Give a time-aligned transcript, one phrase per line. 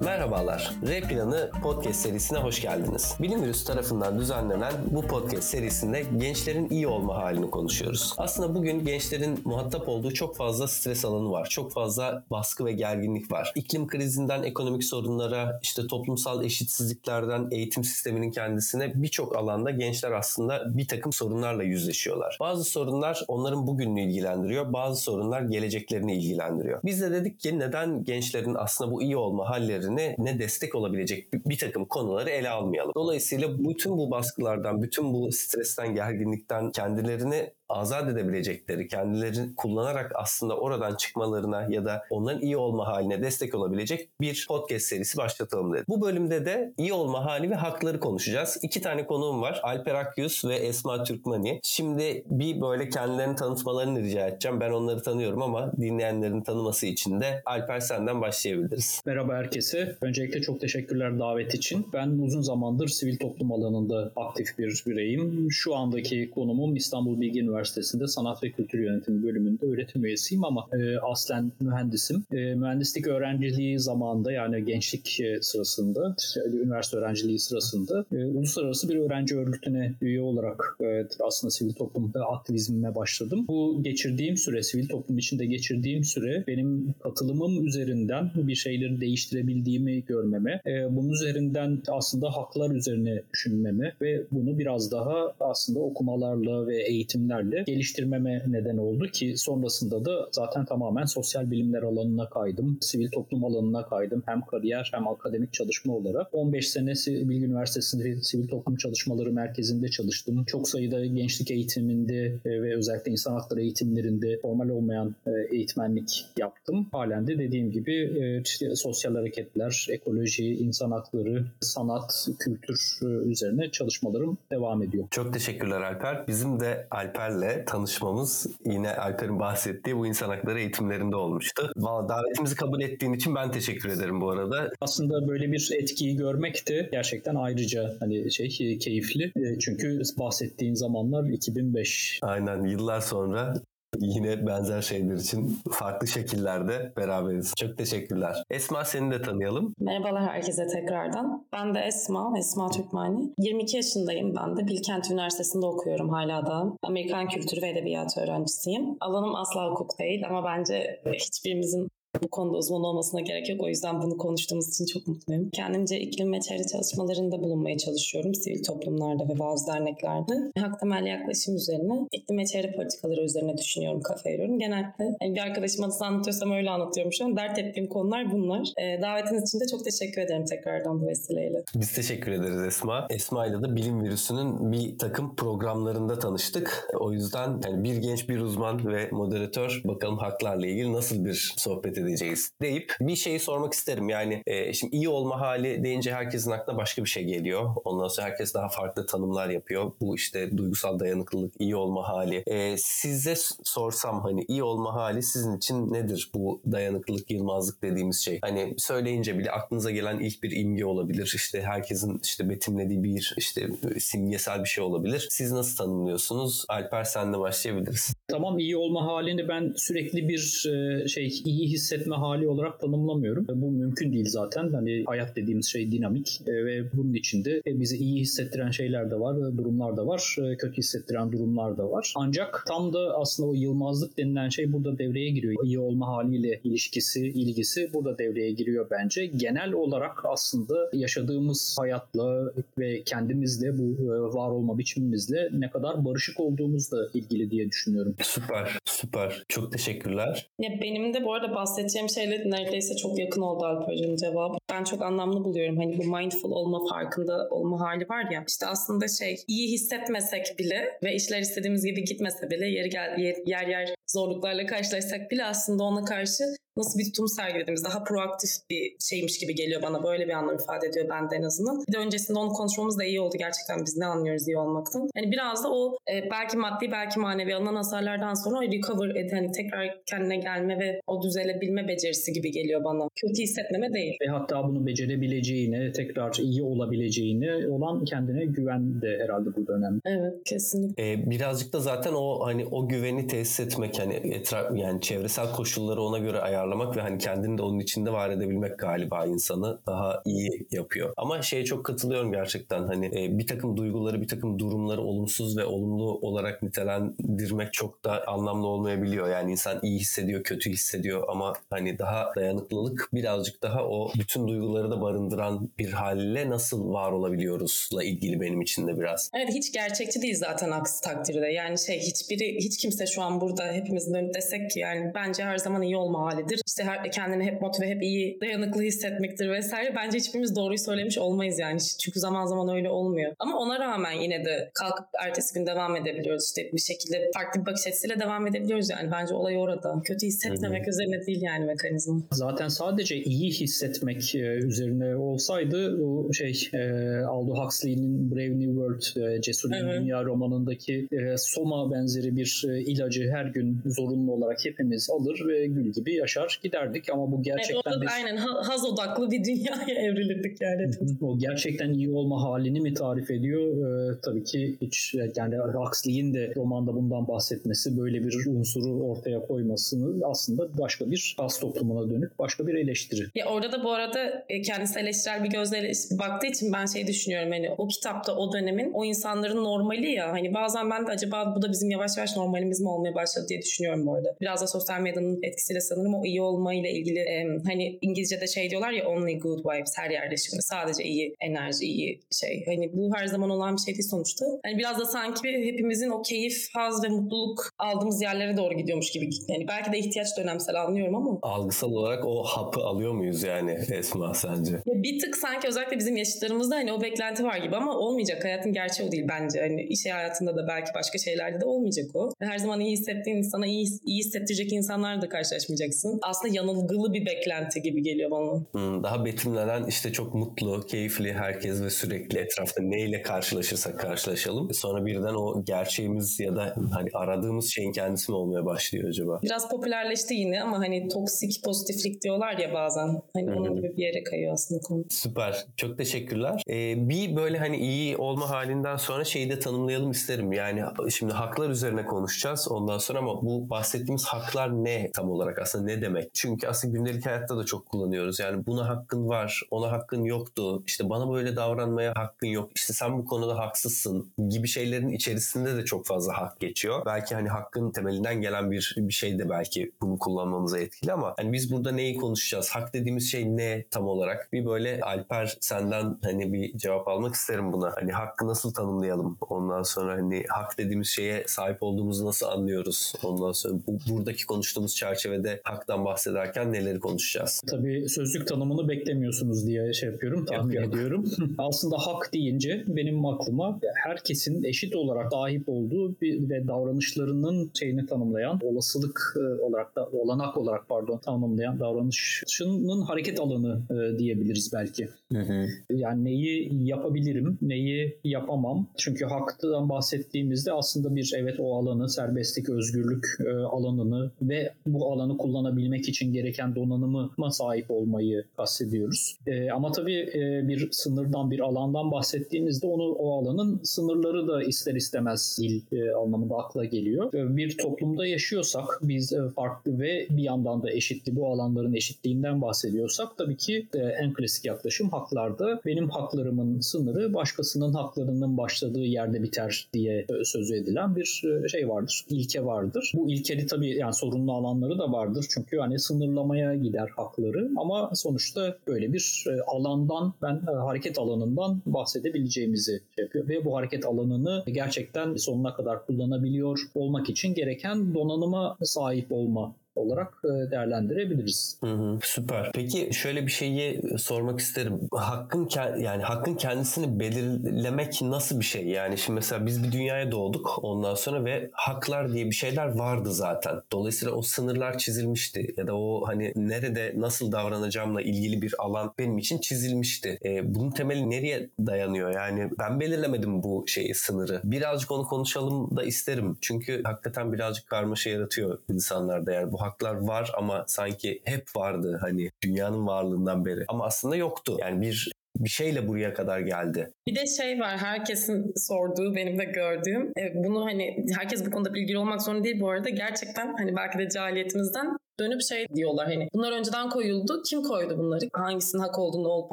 [0.00, 3.14] Merhabalar, R Planı podcast serisine hoş geldiniz.
[3.20, 8.14] Bilim Virüs tarafından düzenlenen bu podcast serisinde gençlerin iyi olma halini konuşuyoruz.
[8.18, 11.46] Aslında bugün gençlerin muhatap olduğu çok fazla stres alanı var.
[11.46, 13.52] Çok fazla baskı ve gerginlik var.
[13.54, 20.88] İklim krizinden ekonomik sorunlara, işte toplumsal eşitsizliklerden eğitim sisteminin kendisine birçok alanda gençler aslında bir
[20.88, 22.36] takım sorunlarla yüzleşiyorlar.
[22.40, 26.80] Bazı sorunlar onların bugününü ilgilendiriyor, bazı sorunlar geleceklerini ilgilendiriyor.
[26.84, 29.48] Biz de dedik ki neden gençlerin aslında bu iyi olma
[29.90, 32.92] hallerine ne destek olabilecek bir, bir takım konuları ele almayalım.
[32.96, 40.94] Dolayısıyla bütün bu baskılardan, bütün bu stresten, gerginlikten kendilerini azat edebilecekleri, kendilerini kullanarak aslında oradan
[40.94, 45.88] çıkmalarına ya da onların iyi olma haline destek olabilecek bir podcast serisi başlatalım dedik.
[45.88, 48.58] Bu bölümde de iyi olma hali ve hakları konuşacağız.
[48.62, 49.60] İki tane konuğum var.
[49.62, 51.60] Alper Akyüz ve Esma Türkmani.
[51.62, 54.60] Şimdi bir böyle kendilerini tanıtmalarını rica edeceğim.
[54.60, 59.02] Ben onları tanıyorum ama dinleyenlerin tanıması için de Alper senden başlayabiliriz.
[59.06, 59.96] Merhaba herkese.
[60.00, 61.86] Öncelikle çok teşekkürler davet için.
[61.92, 65.48] Ben uzun zamandır sivil toplum alanında aktif bir bireyim.
[65.50, 70.68] Şu andaki konumum İstanbul Bilgi Üniversitesi Üniversitesi'nde Sanat ve Kültür Yönetimi bölümünde öğretim üyesiyim ama
[70.72, 72.24] e, aslen mühendisim.
[72.32, 76.16] E, mühendislik öğrenciliği zamanında yani gençlik e, sırasında,
[76.52, 82.94] üniversite öğrenciliği sırasında e, uluslararası bir öğrenci örgütüne üye olarak e, aslında sivil toplumda aktivizmime
[82.94, 83.44] başladım.
[83.48, 90.60] Bu geçirdiğim süre, sivil toplum içinde geçirdiğim süre benim katılımım üzerinden bir şeyleri değiştirebildiğimi görmeme,
[90.66, 97.49] e, bunun üzerinden aslında haklar üzerine düşünmeme ve bunu biraz daha aslında okumalarla ve eğitimlerle
[97.50, 102.78] şekilde geliştirmeme neden oldu ki sonrasında da zaten tamamen sosyal bilimler alanına kaydım.
[102.80, 104.22] Sivil toplum alanına kaydım.
[104.26, 106.26] Hem kariyer hem akademik çalışma olarak.
[106.32, 110.44] 15 sene Bilgi Üniversitesi'nde Sivil Toplum Çalışmaları Merkezi'nde çalıştım.
[110.44, 116.86] Çok sayıda gençlik eğitiminde e, ve özellikle insan hakları eğitimlerinde formal olmayan e, eğitmenlik yaptım.
[116.92, 122.98] Halen de dediğim gibi e, işte sosyal hareketler, ekoloji, insan hakları, sanat, kültür
[123.30, 125.04] üzerine çalışmalarım devam ediyor.
[125.10, 126.26] Çok teşekkürler Alper.
[126.28, 131.72] Bizim de Alper'le Alper'le tanışmamız yine Alper'in bahsettiği bu insan hakları eğitimlerinde olmuştu.
[131.76, 134.70] Valla davetimizi kabul ettiğin için ben teşekkür ederim bu arada.
[134.80, 139.24] Aslında böyle bir etkiyi görmek de gerçekten ayrıca hani şey keyifli.
[139.24, 142.18] E, çünkü bahsettiğin zamanlar 2005.
[142.22, 143.54] Aynen yıllar sonra
[143.98, 147.52] Yine benzer şeyler için farklı şekillerde beraberiz.
[147.60, 148.36] Çok teşekkürler.
[148.50, 149.74] Esma seni de tanıyalım.
[149.78, 151.46] Merhabalar herkese tekrardan.
[151.52, 153.32] Ben de Esma, Esma Türkmani.
[153.38, 154.66] 22 yaşındayım ben de.
[154.66, 156.72] Bilkent Üniversitesi'nde okuyorum hala da.
[156.82, 158.96] Amerikan Kültürü ve Edebiyatı öğrencisiyim.
[159.00, 161.88] Alanım asla hukuk değil ama bence hiçbirimizin
[162.22, 163.62] bu konuda uzman olmasına gerek yok.
[163.62, 165.50] O yüzden bunu konuştuğumuz için çok mutluyum.
[165.50, 168.34] Kendimce iklim ve çevre çalışmalarında bulunmaya çalışıyorum.
[168.34, 170.34] Sivil toplumlarda ve bazı derneklerde.
[170.58, 174.58] Hak temelli yaklaşım üzerine, iklim ve çevre politikaları üzerine düşünüyorum, kafa veriyorum.
[174.58, 177.36] Genelde yani bir arkadaşıma nasıl anlatıyorsam öyle anlatıyorum şu an.
[177.36, 178.68] Dert ettiğim konular bunlar.
[178.78, 181.62] E, davetiniz için de çok teşekkür ederim tekrardan bu vesileyle.
[181.74, 183.06] Biz teşekkür ederiz Esma.
[183.10, 186.88] Esma ile de bilim virüsünün bir takım programlarında tanıştık.
[187.00, 191.98] O yüzden yani bir genç bir uzman ve moderatör bakalım haklarla ilgili nasıl bir sohbet
[192.08, 194.08] edeceğiz deyip bir şeyi sormak isterim.
[194.08, 197.70] Yani e, şimdi iyi olma hali deyince herkesin aklına başka bir şey geliyor.
[197.84, 199.92] Ondan sonra herkes daha farklı tanımlar yapıyor.
[200.00, 202.42] Bu işte duygusal dayanıklılık, iyi olma hali.
[202.46, 203.34] E, size
[203.64, 208.38] sorsam hani iyi olma hali sizin için nedir bu dayanıklılık, yılmazlık dediğimiz şey?
[208.42, 211.32] Hani söyleyince bile aklınıza gelen ilk bir imge olabilir.
[211.36, 213.68] İşte herkesin işte betimlediği bir işte
[213.98, 215.26] simgesel bir şey olabilir.
[215.30, 216.64] Siz nasıl tanımlıyorsunuz?
[216.68, 218.14] Alper senle başlayabiliriz.
[218.28, 223.46] Tamam iyi olma halini ben sürekli bir e, şey iyi hissetme hali olarak tanımlamıyorum.
[223.54, 224.72] Bu mümkün değil zaten.
[224.72, 229.36] Hani hayat dediğimiz şey dinamik e, ve bunun içinde bizi iyi hissettiren şeyler de var,
[229.56, 232.12] durumlar da var, e, kötü hissettiren durumlar da var.
[232.16, 235.64] Ancak tam da aslında o yılmazlık denilen şey burada devreye giriyor.
[235.64, 239.26] İyi olma haliyle ilişkisi, ilgisi burada devreye giriyor bence.
[239.26, 247.06] Genel olarak aslında yaşadığımız hayatla ve kendimizle bu var olma biçimimizle ne kadar barışık olduğumuzla
[247.14, 248.14] ilgili diye düşünüyorum.
[248.22, 249.42] Süper, süper.
[249.48, 250.48] Çok teşekkürler.
[250.58, 254.58] Ya benim de bu arada bahsedeceğim şeyle neredeyse çok yakın oldu Alper'cim cevabı.
[254.72, 255.76] Ben çok anlamlı buluyorum.
[255.76, 258.44] Hani bu mindful olma, farkında olma hali var ya.
[258.48, 263.66] İşte aslında şey iyi hissetmesek bile ve işler istediğimiz gibi gitmese bile yer, yer, yer
[263.66, 266.44] yer zorluklarla karşılaşsak bile aslında ona karşı
[266.76, 270.04] nasıl bir tutum sergilediğimiz daha proaktif bir şeymiş gibi geliyor bana.
[270.04, 271.84] Böyle bir anlam ifade ediyor bende en azından.
[271.88, 273.84] Bir de öncesinde onu konuşmamız da iyi oldu gerçekten.
[273.86, 275.08] Biz ne anlıyoruz iyi olmaktan.
[275.16, 279.32] Hani biraz da o e, belki maddi belki manevi alınan hasarlardan sonra o recover ed,
[279.32, 283.08] hani tekrar kendine gelme ve o düzelebilme becerisi gibi geliyor bana.
[283.14, 284.16] Kötü hissetmeme değil.
[284.22, 290.00] Ve hatta bunu becerebileceğine, tekrar iyi olabileceğine olan kendine güven de herhalde burada önemli.
[290.04, 291.12] Evet kesinlikle.
[291.12, 296.02] Ee, birazcık da zaten o hani o güveni tesis etmek hani etraf yani çevresel koşulları
[296.02, 300.66] ona göre ayarlamak ve hani kendini de onun içinde var edebilmek galiba insanı daha iyi
[300.70, 301.12] yapıyor.
[301.16, 305.64] Ama şeye çok katılıyorum gerçekten hani e, bir takım duyguları bir takım durumları olumsuz ve
[305.64, 309.28] olumlu olarak nitelendirmek çok da anlamlı olmayabiliyor.
[309.28, 314.90] Yani insan iyi hissediyor, kötü hissediyor ama hani daha dayanıklılık birazcık daha o bütün duyguları
[314.90, 319.30] da barındıran bir halle nasıl var olabiliyoruzla ilgili benim için de biraz.
[319.34, 321.46] Evet hiç gerçekçi değil zaten aksi takdirde.
[321.46, 325.58] Yani şey hiçbiri hiç kimse şu an burada hepimizin önünde desek ki yani bence her
[325.58, 326.62] zaman iyi olma halidir.
[326.66, 329.94] İşte her, kendini hep motive, hep iyi, dayanıklı hissetmektir vesaire.
[329.96, 331.78] Bence hiçbirimiz doğruyu söylemiş olmayız yani.
[332.00, 333.32] Çünkü zaman zaman öyle olmuyor.
[333.38, 336.46] Ama ona rağmen yine de kalkıp ertesi gün devam edebiliyoruz.
[336.46, 339.10] İşte bir şekilde farklı bir bakış açısıyla devam edebiliyoruz yani.
[339.12, 340.02] Bence olay orada.
[340.04, 340.90] Kötü hissetmemek Hı-hı.
[340.90, 342.22] üzerine değil yani mekanizma.
[342.32, 346.78] Zaten sadece iyi hissetmek e, üzerine olsaydı o şey e,
[347.24, 350.00] Aldo Huxley'nin Brave New World e, Cesur evet.
[350.00, 356.14] Dünya romanındaki Soma benzeri bir ilacı her gün zorunlu olarak hepimiz alır ve gül gibi
[356.14, 358.08] yaşar giderdik ama bu gerçekten evet, biz...
[358.12, 360.90] aynen haz odaklı bir dünyaya evrilirdik yani.
[361.22, 363.60] o gerçekten iyi olma halini mi tarif ediyor?
[363.60, 370.26] Ee, tabii ki hiç yani Huxley'in de romanda bundan bahsetmesi böyle bir unsuru ortaya koymasını
[370.26, 373.26] aslında başka bir kas toplumuna dönük başka bir eleştiri.
[373.34, 377.50] Ya orada da bu arada e, kendisi eleştirel bir gözle baktığı için ben şey düşünüyorum
[377.52, 381.62] hani o kitapta o dönemin o insanların normali ya hani bazen ben de acaba bu
[381.62, 384.36] da bizim yavaş yavaş normalimiz mi olmaya başladı diye düşünüyorum bu arada.
[384.40, 388.90] Biraz da sosyal medyanın etkisiyle sanırım o iyi olmayla ilgili e, hani İngilizce'de şey diyorlar
[388.90, 393.26] ya only good vibes her yerde şimdi sadece iyi enerji iyi şey hani bu her
[393.26, 394.46] zaman olan bir şey değil sonuçta.
[394.64, 399.30] Hani biraz da sanki hepimizin o keyif, haz ve mutluluk aldığımız yerlere doğru gidiyormuş gibi.
[399.48, 401.38] Yani belki de ihtiyaç dönemsel anlıyorum ama.
[401.42, 404.72] Algısal olarak o hapı alıyor muyuz yani Esma sence?
[404.72, 408.44] Ya bir tık sanki özellikle bizim yaşıtlarımızda hani o beklenti var gibi ama olmayacak.
[408.44, 409.60] Hayatın gerçeği o değil bence.
[409.60, 412.30] Hani iş hayatında da belki başka şeylerde de olmayacak o.
[412.40, 416.19] Her zaman iyi hissettiğin insana iyi, iyi hissettirecek insanlarla da karşılaşmayacaksın.
[416.22, 418.60] Aslında yanılgılı bir beklenti gibi geliyor bana.
[418.72, 424.74] Hmm, daha betimlenen işte çok mutlu, keyifli herkes ve sürekli etrafta neyle karşılaşırsak karşılaşalım.
[424.74, 429.40] Sonra birden o gerçeğimiz ya da hani aradığımız şeyin kendisi mi olmaya başlıyor acaba?
[429.42, 433.22] Biraz popülerleşti yine ama hani toksik pozitiflik diyorlar ya bazen.
[433.34, 435.04] Hani onun gibi bir yere kayıyor aslında konu.
[435.10, 435.66] Süper.
[435.76, 436.62] Çok teşekkürler.
[436.70, 440.52] Ee, bir böyle hani iyi olma halinden sonra şeyi de tanımlayalım isterim.
[440.52, 445.84] Yani şimdi haklar üzerine konuşacağız ondan sonra ama bu bahsettiğimiz haklar ne tam olarak aslında
[445.84, 446.09] ne demek?
[446.34, 448.40] Çünkü aslında gündelik hayatta da çok kullanıyoruz.
[448.40, 450.82] Yani buna hakkın var, ona hakkın yoktu.
[450.86, 452.70] İşte bana böyle davranmaya hakkın yok.
[452.74, 457.02] İşte sen bu konuda haksızsın gibi şeylerin içerisinde de çok fazla hak geçiyor.
[457.06, 461.52] Belki hani hakkın temelinden gelen bir bir şey de belki bunu kullanmamıza etkili ama hani
[461.52, 462.70] biz burada neyi konuşacağız?
[462.70, 464.48] Hak dediğimiz şey ne tam olarak?
[464.52, 467.92] Bir böyle Alper senden hani bir cevap almak isterim buna.
[467.96, 469.38] Hani hakkı nasıl tanımlayalım?
[469.40, 473.12] Ondan sonra hani hak dediğimiz şeye sahip olduğumuzu nasıl anlıyoruz?
[473.22, 477.62] Ondan sonra bu, buradaki konuştuğumuz çerçevede haktan bahsederken neleri konuşacağız?
[477.66, 480.94] Tabii sözlük tanımını beklemiyorsunuz diye şey yapıyorum, tahmin yok, yok.
[480.94, 481.24] ediyorum.
[481.58, 488.60] Aslında hak deyince benim aklıma herkesin eşit olarak sahip olduğu bir, ve davranışlarının şeyini tanımlayan,
[488.62, 495.08] olasılık e, olarak da olanak olarak pardon tanımlayan davranışının hareket alanı e, diyebiliriz belki.
[495.32, 495.66] Hı hı.
[495.90, 498.86] Yani neyi yapabilirim, neyi yapamam.
[498.96, 505.36] Çünkü haktan bahsettiğimizde aslında bir evet o alanı, serbestlik, özgürlük e, alanını ve bu alanı
[505.38, 509.36] kullanabilmek için gereken donanıma sahip olmayı kastediyoruz.
[509.46, 514.94] E, ama tabii e, bir sınırdan, bir alandan bahsettiğimizde onu o alanın sınırları da ister
[514.94, 517.34] istemez dil e, anlamında akla geliyor.
[517.34, 522.62] E, bir toplumda yaşıyorsak biz e, farklı ve bir yandan da eşitli bu alanların eşitliğinden
[522.62, 529.42] bahsediyorsak tabii ki e, en klasik yaklaşım haklarda benim haklarımın sınırı başkasının haklarının başladığı yerde
[529.42, 532.24] biter diye e, sözü edilen bir e, şey vardır.
[532.28, 533.12] ilke vardır.
[533.14, 535.46] Bu ilkeli tabii yani sorunlu alanları da vardır.
[535.50, 537.70] Çünkü hani sınırlamaya gider hakları.
[537.76, 543.48] Ama sonuçta böyle bir e, alandan ben hareket alanından bahsedebileceğimizi şey yapıyor.
[543.48, 550.34] Ve bu hareket alanını gerçekten sonuna kadar kullanabiliyor olmak için gereken donanıma sahip olma olarak
[550.44, 551.78] e, değerlendirebiliriz.
[551.80, 552.70] Hı hı, süper.
[552.74, 555.00] Peki şöyle bir şeyi sormak isterim.
[555.12, 555.68] Hakkın
[555.98, 558.86] yani hakkın kendisini belirlemek nasıl bir şey?
[558.86, 563.32] Yani şimdi mesela biz bir dünyaya doğduk ondan sonra ve haklar diye bir şeyler vardı
[563.32, 563.82] zaten.
[563.92, 569.38] Dolayısıyla o sınırlar çizilmişti ya da o hani nerede nasıl davranacağımla ilgili bir alan benim
[569.38, 570.38] için çizilmişti.
[570.44, 572.30] E, bunun temeli nereye dayanıyor?
[572.30, 574.60] Yani ben belirlemedim bu şeyi sınırı.
[574.64, 576.58] Birazcık onu konuşalım da isterim.
[576.60, 582.50] Çünkü hakikaten birazcık karmaşa yaratıyor insanlarda eğer bu haklar var ama sanki hep vardı hani
[582.62, 583.84] dünyanın varlığından beri.
[583.88, 584.76] Ama aslında yoktu.
[584.80, 587.10] Yani bir bir şeyle buraya kadar geldi.
[587.26, 591.94] Bir de şey var herkesin sorduğu benim de gördüğüm e, bunu hani herkes bu konuda
[591.94, 596.48] bilgili olmak zorunda değil bu arada gerçekten hani belki de cahiliyetimizden dönüp şey diyorlar hani
[596.54, 597.62] bunlar önceden koyuldu.
[597.66, 598.48] Kim koydu bunları?
[598.52, 599.72] Hangisinin hak olduğunu olup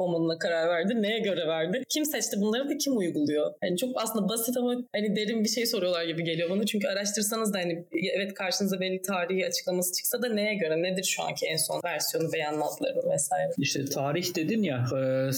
[0.00, 1.02] olmadığına karar verdi?
[1.02, 1.82] Neye göre verdi?
[1.88, 3.52] Kim seçti bunları ve kim uyguluyor?
[3.62, 6.66] Yani çok aslında basit ama hani derin bir şey soruyorlar gibi geliyor bana.
[6.66, 7.84] Çünkü araştırsanız da hani
[8.16, 10.82] evet karşınıza belli tarihi açıklaması çıksa da neye göre?
[10.82, 13.50] Nedir şu anki en son versiyonu veya anlatları vesaire?
[13.58, 14.86] İşte tarih dedin ya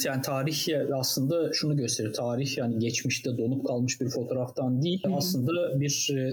[0.05, 2.13] yani tarih aslında şunu gösterir.
[2.13, 5.15] Tarih yani geçmişte donup kalmış bir fotoğraftan değil Hı-hı.
[5.17, 5.89] aslında bir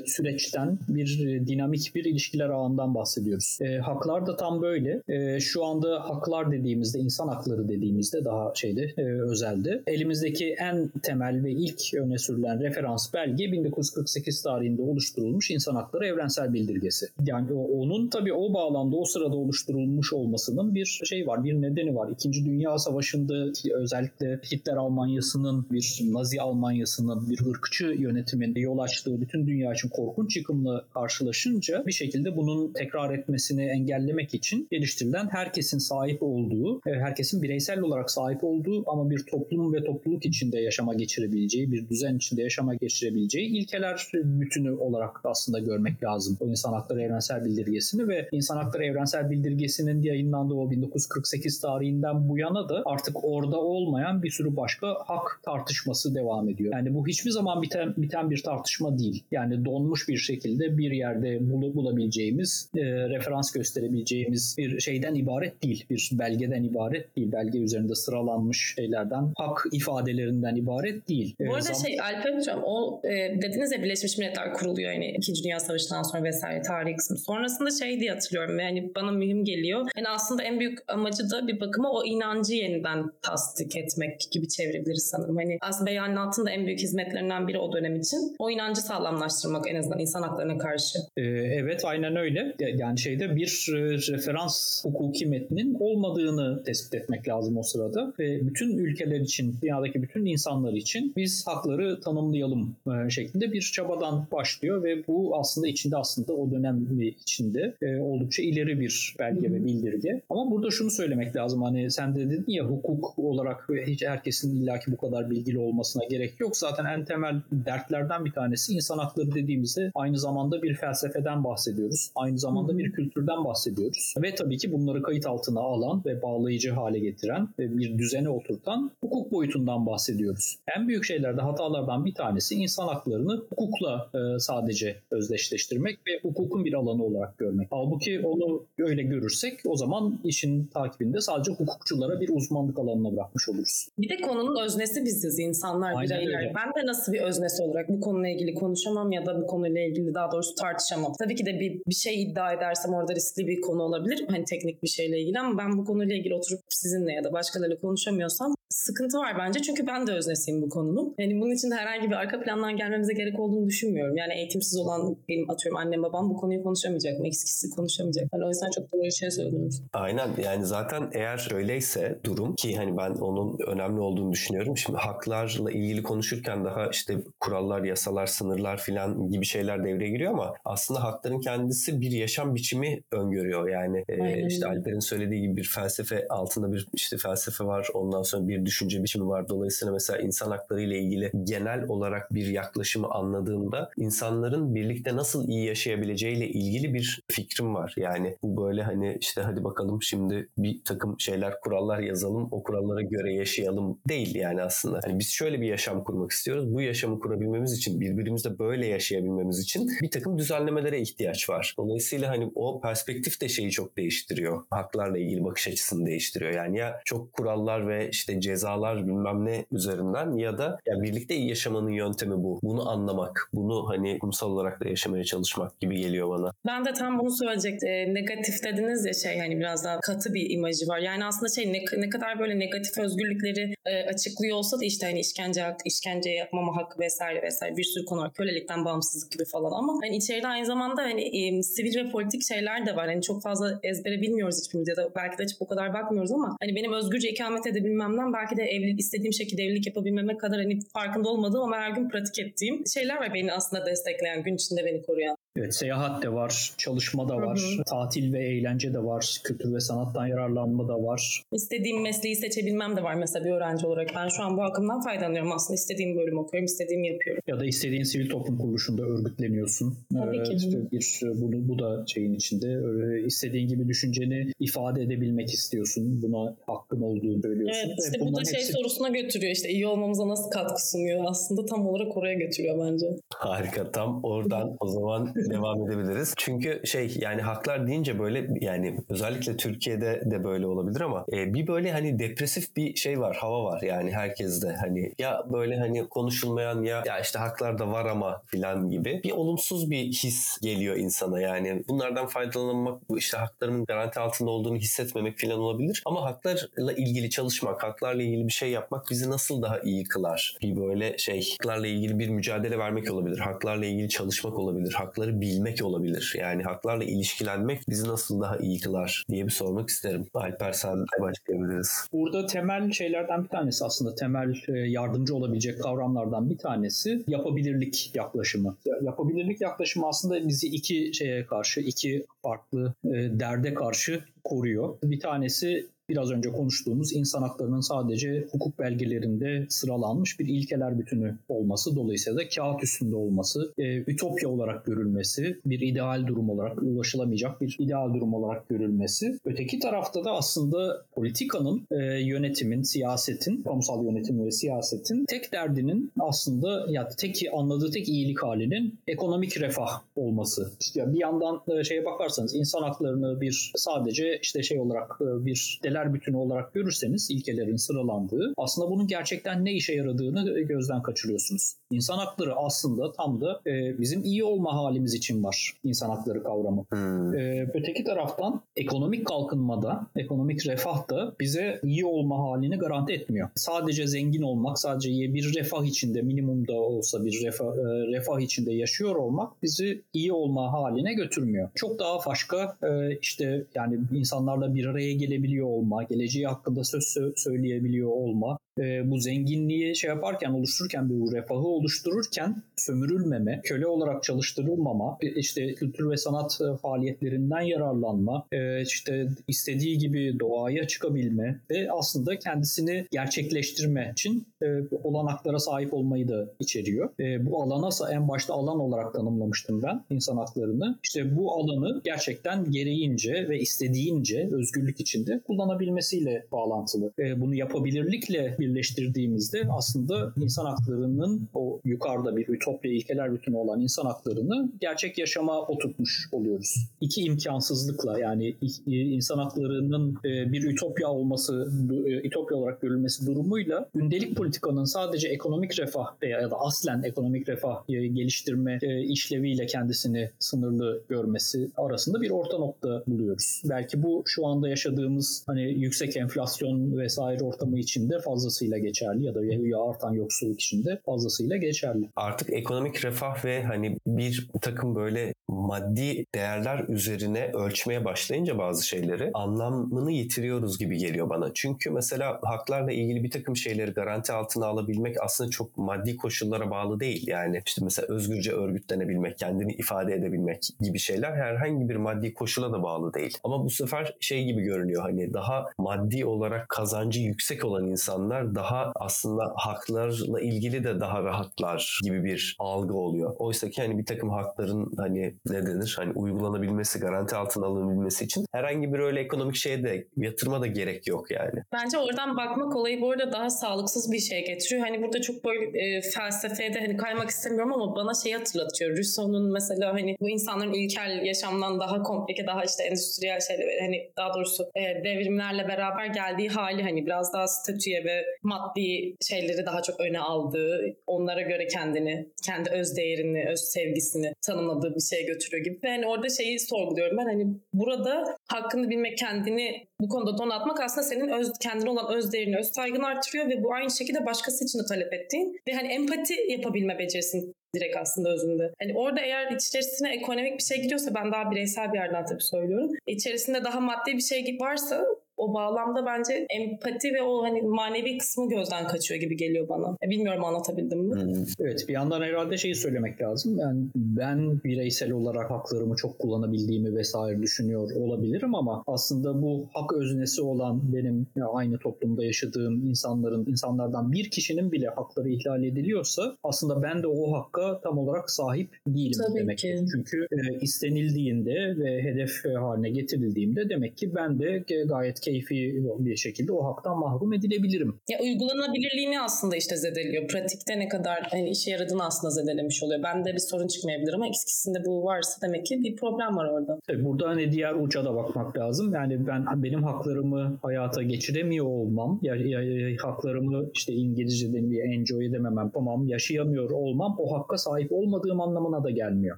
[0.06, 5.02] süreçten bir dinamik bir ilişkiler ağından bahsediyoruz haklar da tam böyle.
[5.08, 9.84] E, şu anda haklar dediğimizde, insan hakları dediğimizde daha şeyde e, özelde.
[9.88, 16.54] Elimizdeki en temel ve ilk öne sürülen referans belge 1948 tarihinde oluşturulmuş insan hakları evrensel
[16.54, 17.08] bildirgesi.
[17.26, 21.96] Yani o, onun tabii o bağlamda o sırada oluşturulmuş olmasının bir şey var, bir nedeni
[21.96, 22.10] var.
[22.12, 29.48] İkinci Dünya Savaşı'nda özellikle Hitler Almanyası'nın bir Nazi Almanyası'nın bir ırkçı yönetimin yol açtığı bütün
[29.48, 36.24] dünya için korkunç yıkımla karşılaşınca bir şekilde bunun tekrar etmesini engellemek için geliştirilen herkesin sahip
[36.24, 41.72] olduğu, e, herkesin bireysel olarak sahip olduğu ama bir toplum ve topluluk içinde yaşama geçirebileceği,
[41.72, 46.38] bir düzen içinde yaşama geçirebileceği ilkeler bütünü olarak aslında görmek lazım.
[46.40, 52.38] O insan hakları evrensel bildirgesini ve insan hakları evrensel bildirgesinin yayınlandığı o 1948 tarihinden bu
[52.38, 56.74] yana da artık orada olmayan bir sürü başka hak tartışması devam ediyor.
[56.74, 59.24] Yani bu hiçbir zaman biten, biten bir tartışma değil.
[59.32, 65.64] Yani donmuş bir şekilde bir yerde bul, bulabileceğimiz e, referans gösterisi gösterebileceğimiz bir şeyden ibaret
[65.64, 65.86] değil.
[65.90, 67.32] Bir belgeden ibaret değil.
[67.32, 71.36] Belge üzerinde sıralanmış şeylerden, hak ifadelerinden ibaret değil.
[71.40, 75.44] Bu arada Zam- şey Alper Hocam o e, dediniz ya Birleşmiş Milletler kuruluyor yani 2.
[75.44, 77.18] Dünya Savaşı'ndan sonra vesaire tarihi kısmı.
[77.18, 79.88] Sonrasında şey diye hatırlıyorum yani bana mühim geliyor.
[79.98, 85.08] Yani aslında en büyük amacı da bir bakıma o inancı yeniden tasdik etmek gibi çevirebiliriz
[85.12, 85.36] sanırım.
[85.36, 88.36] Hani aslında beyanatın da en büyük hizmetlerinden biri o dönem için.
[88.40, 91.00] O inancı sağlamlaştırmak en azından insan haklarına karşı.
[91.18, 91.22] Ee,
[91.62, 92.56] evet aynen öyle.
[92.60, 99.20] Yani şeyde bir referans hukuki metnin olmadığını tespit etmek lazım o sırada ve bütün ülkeler
[99.20, 105.38] için, dünyadaki bütün insanlar için biz hakları tanımlayalım e, şeklinde bir çabadan başlıyor ve bu
[105.40, 106.88] aslında içinde aslında o dönem
[107.22, 110.22] içinde e, oldukça ileri bir belge ve bildirge.
[110.30, 114.92] Ama burada şunu söylemek lazım hani sen de dedin ya hukuk olarak hiç herkesin illaki
[114.92, 116.58] bu kadar bilgili olmasına gerek yok.
[116.58, 122.12] Zaten en temel dertlerden bir tanesi insan hakları dediğimizde aynı zamanda bir felsefeden bahsediyoruz.
[122.16, 124.14] Aynı zamanda bir kültürden bahsediyoruz.
[124.22, 128.92] Ve tabii ki bunları kayıt altına alan ve bağlayıcı hale getiren ve bir düzene oturtan
[129.02, 130.56] hukuk boyutundan bahsediyoruz.
[130.78, 136.74] En büyük şeylerde hatalardan bir tanesi insan haklarını hukukla e, sadece özdeşleştirmek ve hukukun bir
[136.74, 137.68] alanı olarak görmek.
[137.72, 143.88] Halbuki onu öyle görürsek o zaman işin takibinde sadece hukukçulara bir uzmanlık alanına bırakmış oluruz.
[143.98, 146.40] Bir de konunun öznesi biziz insanlar, Aynen bireyler.
[146.40, 146.54] Öyle.
[146.56, 150.14] Ben de nasıl bir öznesi olarak bu konuyla ilgili konuşamam ya da bu konuyla ilgili
[150.14, 151.14] daha doğrusu tartışamam.
[151.20, 154.26] Tabii ki de bir, bir şey iddia edersem orada riskli bir konu olabilir.
[154.30, 157.80] Hani teknik bir şeyle ilgili ama ben bu konuyla ilgili oturup sizinle ya da başkalarıyla
[157.80, 159.62] konuşamıyorsam sıkıntı var bence.
[159.62, 161.16] Çünkü ben de öznesiyim bu konunun.
[161.20, 164.18] Yani bunun için de herhangi bir arka plandan gelmemize gerek olduğunu düşünmüyorum.
[164.18, 167.28] Yani eğitimsiz olan benim atıyorum annem babam bu konuyu konuşamayacak mı?
[167.28, 168.28] Eksikisi konuşamayacak.
[168.34, 169.84] Yani o yüzden çok doğru şey söylediniz.
[169.94, 174.78] Aynen yani zaten eğer öyleyse durum ki hani ben onun önemli olduğunu düşünüyorum.
[174.78, 180.54] Şimdi haklarla ilgili konuşurken daha işte kurallar, yasalar, sınırlar filan gibi şeyler devreye giriyor ama
[180.66, 183.70] aslında hakların kendisi bir yaşam biçimi öngörüyor.
[183.70, 187.88] Yani e, işte Alper'in söylediği gibi bir felsefe altında bir işte felsefe var.
[187.94, 189.50] Ondan sonra bir düşünce biçimi var.
[189.50, 195.66] Dolayısıyla mesela insan hakları ile ilgili genel olarak bir yaklaşımı anladığımda insanların birlikte nasıl iyi
[195.66, 197.94] yaşayabileceğiyle ilgili bir fikrim var.
[197.98, 202.48] Yani bu böyle hani işte hadi bakalım şimdi bir takım şeyler, kurallar yazalım.
[202.52, 205.00] O kurallara göre yaşayalım değil yani aslında.
[205.04, 206.74] Hani biz şöyle bir yaşam kurmak istiyoruz.
[206.74, 211.76] Bu yaşamı kurabilmemiz için, birbirimizle böyle yaşayabilmemiz için bir takım düzenlemelere ihtiyaç var.
[211.78, 214.64] Dolayısıyla hani o perspektif de şeyi çok değiştiriyor.
[214.70, 216.54] Haklarla ilgili bakış açısını değiştiriyor.
[216.54, 221.90] Yani ya çok kurallar ve işte cezalar bilmem ne üzerinden ya da ya birlikte yaşamanın
[221.90, 222.60] yöntemi bu.
[222.64, 226.52] Bunu anlamak, bunu hani kumsal olarak da yaşamaya çalışmak gibi geliyor bana.
[226.66, 227.90] Ben de tam bunu söyleyecektim.
[227.90, 231.00] E, negatif dediniz ya şey hani biraz daha katı bir imajı var.
[231.00, 235.20] Yani aslında şey ne, ne kadar böyle negatif özgürlükleri e, açıklıyor olsa da işte hani
[235.20, 238.34] işkence hak, işkence yapmama hakkı vesaire vesaire bir sürü konu var.
[238.34, 242.86] Kölelikten bağımsızlık gibi falan ama hani içeride aynı zamanda hani e, sivil ve politik şeyler
[242.86, 243.08] de var.
[243.08, 246.58] Hani çok fazla ezbere bilmiyoruz hiçbirimiz ya da belki de hiç bu kadar bakmıyoruz ama
[246.62, 251.30] hani benim özgürce ikamet edebilmemden belki de evlilik istediğim şekilde evlilik yapabilmeme kadar hani farkında
[251.30, 255.38] olmadığım ama her gün pratik ettiğim şeyler var beni aslında destekleyen, gün içinde beni koruyan.
[255.58, 257.84] Evet seyahat de var, çalışma da var, hı hı.
[257.84, 261.44] tatil ve eğlence de var, kültür ve sanattan yararlanma da var.
[261.52, 264.10] İstediğim mesleği seçebilmem de var mesela bir öğrenci olarak.
[264.16, 265.76] Ben şu an bu akımdan faydalanıyorum aslında.
[265.76, 267.44] istediğim bölüm okuyorum, istediğimi yapıyorum.
[267.48, 269.98] Ya da istediğin sivil toplum kuruluşunda örgütleniyorsun.
[270.14, 270.54] Tabii ki.
[270.68, 272.68] Ee, bir, bu, bu da şeyin içinde.
[272.68, 276.22] Ee, istediğin gibi düşünceni ifade edebilmek istiyorsun.
[276.22, 277.88] Buna hakkın olduğunu söylüyorsun.
[277.88, 278.74] Evet işte bu da şey hepsi...
[278.74, 279.52] sorusuna götürüyor.
[279.52, 281.26] İşte iyi olmamıza nasıl katkı sunuyor?
[281.28, 283.08] Aslında tam olarak oraya götürüyor bence.
[283.34, 283.92] Harika.
[283.92, 286.34] Tam oradan o zaman devam edebiliriz.
[286.38, 291.68] Çünkü şey yani haklar deyince böyle yani özellikle Türkiye'de de böyle olabilir ama e, bir
[291.68, 294.76] böyle hani depresif bir şey var, hava var yani herkeste.
[294.80, 299.32] Hani ya böyle hani konuşulmayan ya ya işte haklar da var ama filan gibi bir
[299.32, 301.84] olumsuz bir his geliyor insana yani.
[301.88, 306.04] Bunlardan faydalanmak, işte haklarımın garanti altında olduğunu hissetmemek filan olabilir.
[306.06, 310.58] Ama haklarla ilgili çalışmak, haklarla ilgili bir şey yapmak bizi nasıl daha iyi kılar?
[310.62, 313.40] Bir böyle şey, haklarla ilgili bir mücadele vermek olabilir.
[313.40, 314.94] Haklarla ilgili çalışmak olabilir.
[314.94, 316.36] Hakları bilmek olabilir.
[316.40, 320.26] Yani haklarla ilişkilenmek bizi nasıl daha iyi kılar diye bir sormak isterim.
[320.34, 322.08] Alper sen de başlayabiliriz.
[322.14, 328.78] Burada temel şeylerden bir tanesi aslında temel e, yardımcı olabilecek kavramlardan bir tanesi yapabilirlik yaklaşımı.
[329.02, 334.98] Yapabilirlik yaklaşımı aslında bizi iki şeye karşı, iki farklı e, derde karşı koruyor.
[335.04, 341.96] Bir tanesi biraz önce konuştuğumuz insan haklarının sadece hukuk belgelerinde sıralanmış bir ilkeler bütünü olması
[341.96, 347.76] dolayısıyla da kağıt üstünde olması, e, ütopya olarak görülmesi, bir ideal durum olarak ulaşılamayacak bir
[347.80, 349.40] ideal durum olarak görülmesi.
[349.46, 356.86] Öteki tarafta da aslında politikanın, e, yönetimin, siyasetin, kamusal yönetimin ve siyasetin tek derdinin aslında
[356.90, 360.72] ya tek anladığı tek iyilik halinin ekonomik refah olması.
[360.80, 365.80] İşte bir yandan e, şeye bakarsanız insan haklarını bir sadece işte şey olarak e, bir
[365.98, 371.74] ilkeler bütünü olarak görürseniz ilkelerin sıralandığı aslında bunun gerçekten ne işe yaradığını gözden kaçırıyorsunuz.
[371.92, 376.86] İnsan hakları aslında tam da e, bizim iyi olma halimiz için var insan hakları kavramı.
[376.90, 377.36] Hmm.
[377.36, 383.50] E, öteki taraftan ekonomik kalkınmada, ekonomik refah da bize iyi olma halini garanti etmiyor.
[383.56, 389.16] Sadece zengin olmak, sadece bir refah içinde minimumda olsa bir refah, e, refah içinde yaşıyor
[389.16, 391.70] olmak bizi iyi olma haline götürmüyor.
[391.76, 397.16] Çok daha başka e, işte yani insanlarla bir araya gelebiliyor olmak olma, geleceği hakkında söz
[397.36, 405.18] söyleyebiliyor olma, e, bu zenginliği şey yaparken oluştururken bir refahı oluştururken sömürülmeme, köle olarak çalıştırılmama,
[405.22, 412.40] işte kültür ve sanat e, faaliyetlerinden yararlanma, e, işte istediği gibi doğaya çıkabilme ve aslında
[412.40, 414.66] kendisini gerçekleştirme için e,
[415.04, 417.10] olanaklara sahip olmayı da içeriyor.
[417.20, 421.00] E, bu alana en başta alan olarak tanımlamıştım ben insan haklarını.
[421.04, 427.12] İşte bu alanı gerçekten gereğince ve istediğince özgürlük içinde kullanabilmesiyle bağlantılı.
[427.20, 433.82] E, bunu yapabilirlikle bir birleştirdiğimizde aslında insan haklarının o yukarıda bir ütopya ilkeler bütünü olan
[433.82, 436.76] insan haklarını gerçek yaşama oturtmuş oluyoruz.
[437.02, 438.56] İki imkansızlıkla yani
[438.88, 441.72] insan haklarının e, bir ütopya olması,
[442.08, 447.50] e, ütopya olarak görülmesi durumuyla gündelik politikanın sadece ekonomik refah veya ya da aslen ekonomik
[447.50, 453.62] refah e, geliştirme işleviyle kendisini sınırlı görmesi arasında bir orta nokta buluyoruz.
[453.70, 459.36] Belki bu şu anda yaşadığımız hani yüksek enflasyon vesaire ortamı içinde fazlası fazlasıyla geçerli ya
[459.36, 462.10] da ya artan yoksulluk içinde fazlasıyla geçerli.
[462.16, 469.32] Artık ekonomik refah ve hani bir takım böyle maddi değerler üzerine ölçmeye başlayınca bazı şeyleri
[469.34, 471.52] anlamını yitiriyoruz gibi geliyor bana.
[471.54, 477.00] Çünkü mesela haklarla ilgili bir takım şeyleri garanti altına alabilmek aslında çok maddi koşullara bağlı
[477.00, 477.28] değil.
[477.28, 482.84] Yani işte mesela özgürce örgütlenebilmek, kendini ifade edebilmek gibi şeyler herhangi bir maddi koşula da
[482.84, 483.38] bağlı değil.
[483.44, 488.92] Ama bu sefer şey gibi görünüyor hani daha maddi olarak kazancı yüksek olan insanlar daha
[488.96, 493.36] aslında haklarla ilgili de daha rahatlar gibi bir algı oluyor.
[493.40, 498.46] Oysa ki hani bir takım hakların hani ne denir hani uygulanabilmesi, garanti altına alınabilmesi için
[498.54, 501.64] herhangi bir öyle ekonomik şeye de yatırma da gerek yok yani.
[501.74, 504.82] Bence oradan bakmak olayı bu arada daha sağlıksız bir şey getiriyor.
[504.88, 508.98] Hani burada çok böyle e, felsefeye de hani kaymak istemiyorum ama bana şey hatırlatıyor.
[508.98, 514.34] Rousseau'nun mesela hani bu insanların ilkel yaşamdan daha komplike, daha işte endüstriyel şeyler hani daha
[514.34, 520.00] doğrusu e, devrimlerle beraber geldiği hali hani biraz daha statüye ve maddi şeyleri daha çok
[520.00, 525.80] öne aldığı, onlara göre kendini, kendi öz değerini, öz sevgisini tanımladığı bir şeye götürüyor gibi.
[525.84, 531.08] Ve hani orada şeyi sorguluyorum ben hani burada hakkını bilmek, kendini bu konuda donatmak aslında
[531.08, 534.80] senin öz, kendine olan öz değerini, öz saygını artırıyor ve bu aynı şekilde başkası için
[534.80, 538.74] de talep ettiğin ve hani empati yapabilme becerisini direkt aslında özünde.
[538.82, 542.92] Hani orada eğer içerisine ekonomik bir şey giriyorsa ben daha bireysel bir yerden tabii söylüyorum.
[543.08, 545.06] İçerisinde daha maddi bir şey varsa
[545.38, 549.98] o bağlamda bence empati ve o hani manevi kısmı gözden kaçıyor gibi geliyor bana.
[550.04, 551.22] E, bilmiyorum anlatabildim mi?
[551.22, 551.44] Hmm.
[551.60, 553.58] Evet bir yandan herhalde şeyi söylemek lazım.
[553.58, 560.42] Yani ben bireysel olarak haklarımı çok kullanabildiğimi vesaire düşünüyor olabilirim ama aslında bu hak öznesi
[560.42, 567.04] olan benim aynı toplumda yaşadığım insanların insanlardan bir kişinin bile hakları ihlal ediliyorsa aslında ben
[567.04, 569.58] de o hakka tam olarak sahip değilim Tabii demek.
[569.58, 569.86] Ki.
[569.92, 575.56] Çünkü e, istenildiğinde ve hedef haline getirildiğimde demek ki ben de gayet keyfi
[576.00, 577.92] bir şekilde o haktan mahrum edilebilirim.
[578.10, 580.28] Ya uygulanabilirliğini aslında işte zedeliyor.
[580.28, 583.04] Pratikte ne kadar hani işe yaradığını aslında zedelemiş oluyor.
[583.04, 586.80] Bende bir sorun çıkmayabilir ama ikisinde bu varsa demek ki bir problem var orada.
[586.88, 588.94] Tabii burada hani diğer uca da bakmak lazım.
[588.94, 595.26] Yani ben benim haklarımı hayata geçiremiyor olmam, ya, ya, ya haklarımı işte İngilizce'de bir enjoy
[595.26, 599.38] edememem, tamam yaşayamıyor olmam o hakka sahip olmadığım anlamına da gelmiyor.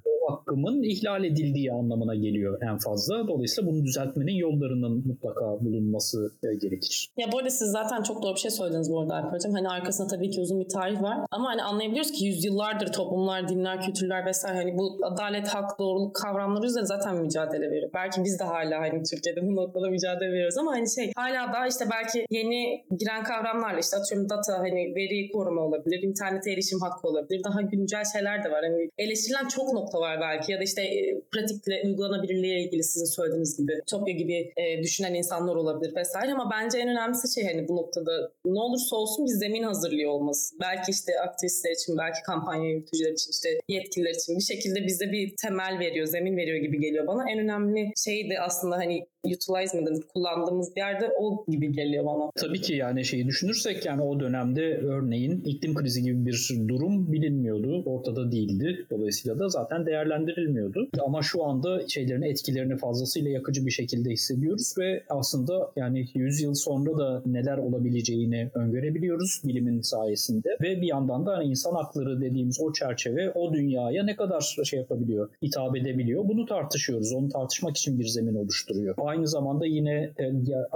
[0.29, 3.27] Hakkımın ihlal edildiği anlamına geliyor en fazla.
[3.27, 7.09] Dolayısıyla bunu düzeltmenin yollarının mutlaka bulunması e, gerekir.
[7.17, 9.53] Ya bu arada siz zaten çok doğru bir şey söylediniz bu arada Alper'cim.
[9.53, 11.17] Hani arkasında tabii ki uzun bir tarih var.
[11.31, 16.65] Ama hani anlayabiliyoruz ki yüzyıllardır toplumlar, dinler, kültürler vesaire hani bu adalet, hak, doğruluk kavramları
[16.65, 17.89] üzerine zaten mücadele veriyor.
[17.93, 21.67] Belki biz de hala hani Türkiye'de bu noktada mücadele veriyoruz ama hani şey hala daha
[21.67, 27.07] işte belki yeni giren kavramlarla işte atıyorum data hani veri koruma olabilir, internete erişim hakkı
[27.07, 27.41] olabilir.
[27.43, 28.63] Daha güncel şeyler de var.
[28.63, 33.57] Hani eleştirilen çok nokta var belki ya da işte e, pratikle uygulanabilirliğe ilgili sizin söylediğiniz
[33.57, 37.75] gibi Topya gibi e, düşünen insanlar olabilir vesaire ama bence en önemlisi şey hani bu
[37.75, 40.55] noktada ne olursa olsun bir zemin hazırlıyor olması.
[40.59, 45.35] Belki işte aktivistler için, belki kampanya yürütücüler için, işte yetkililer için bir şekilde bize bir
[45.41, 47.31] temel veriyor, zemin veriyor gibi geliyor bana.
[47.31, 52.05] En önemli şey de aslında hani utilize mi denir, kullandığımız bir yerde o gibi geliyor
[52.05, 52.31] bana.
[52.35, 57.83] Tabii ki yani şeyi düşünürsek yani o dönemde örneğin iklim krizi gibi bir durum bilinmiyordu.
[57.85, 58.85] Ortada değildi.
[58.89, 60.89] Dolayısıyla da zaten değerlendirilmiyordu.
[61.05, 66.53] Ama şu anda şeylerin etkilerini fazlasıyla yakıcı bir şekilde hissediyoruz ve aslında yani 100 yıl
[66.53, 72.61] sonra da neler olabileceğini öngörebiliyoruz bilimin sayesinde ve bir yandan da hani insan hakları dediğimiz
[72.61, 76.27] o çerçeve o dünyaya ne kadar şey yapabiliyor, hitap edebiliyor.
[76.27, 77.13] Bunu tartışıyoruz.
[77.13, 78.95] Onu tartışmak için bir zemin oluşturuyor.
[79.09, 80.31] Aynı zamanda yine e,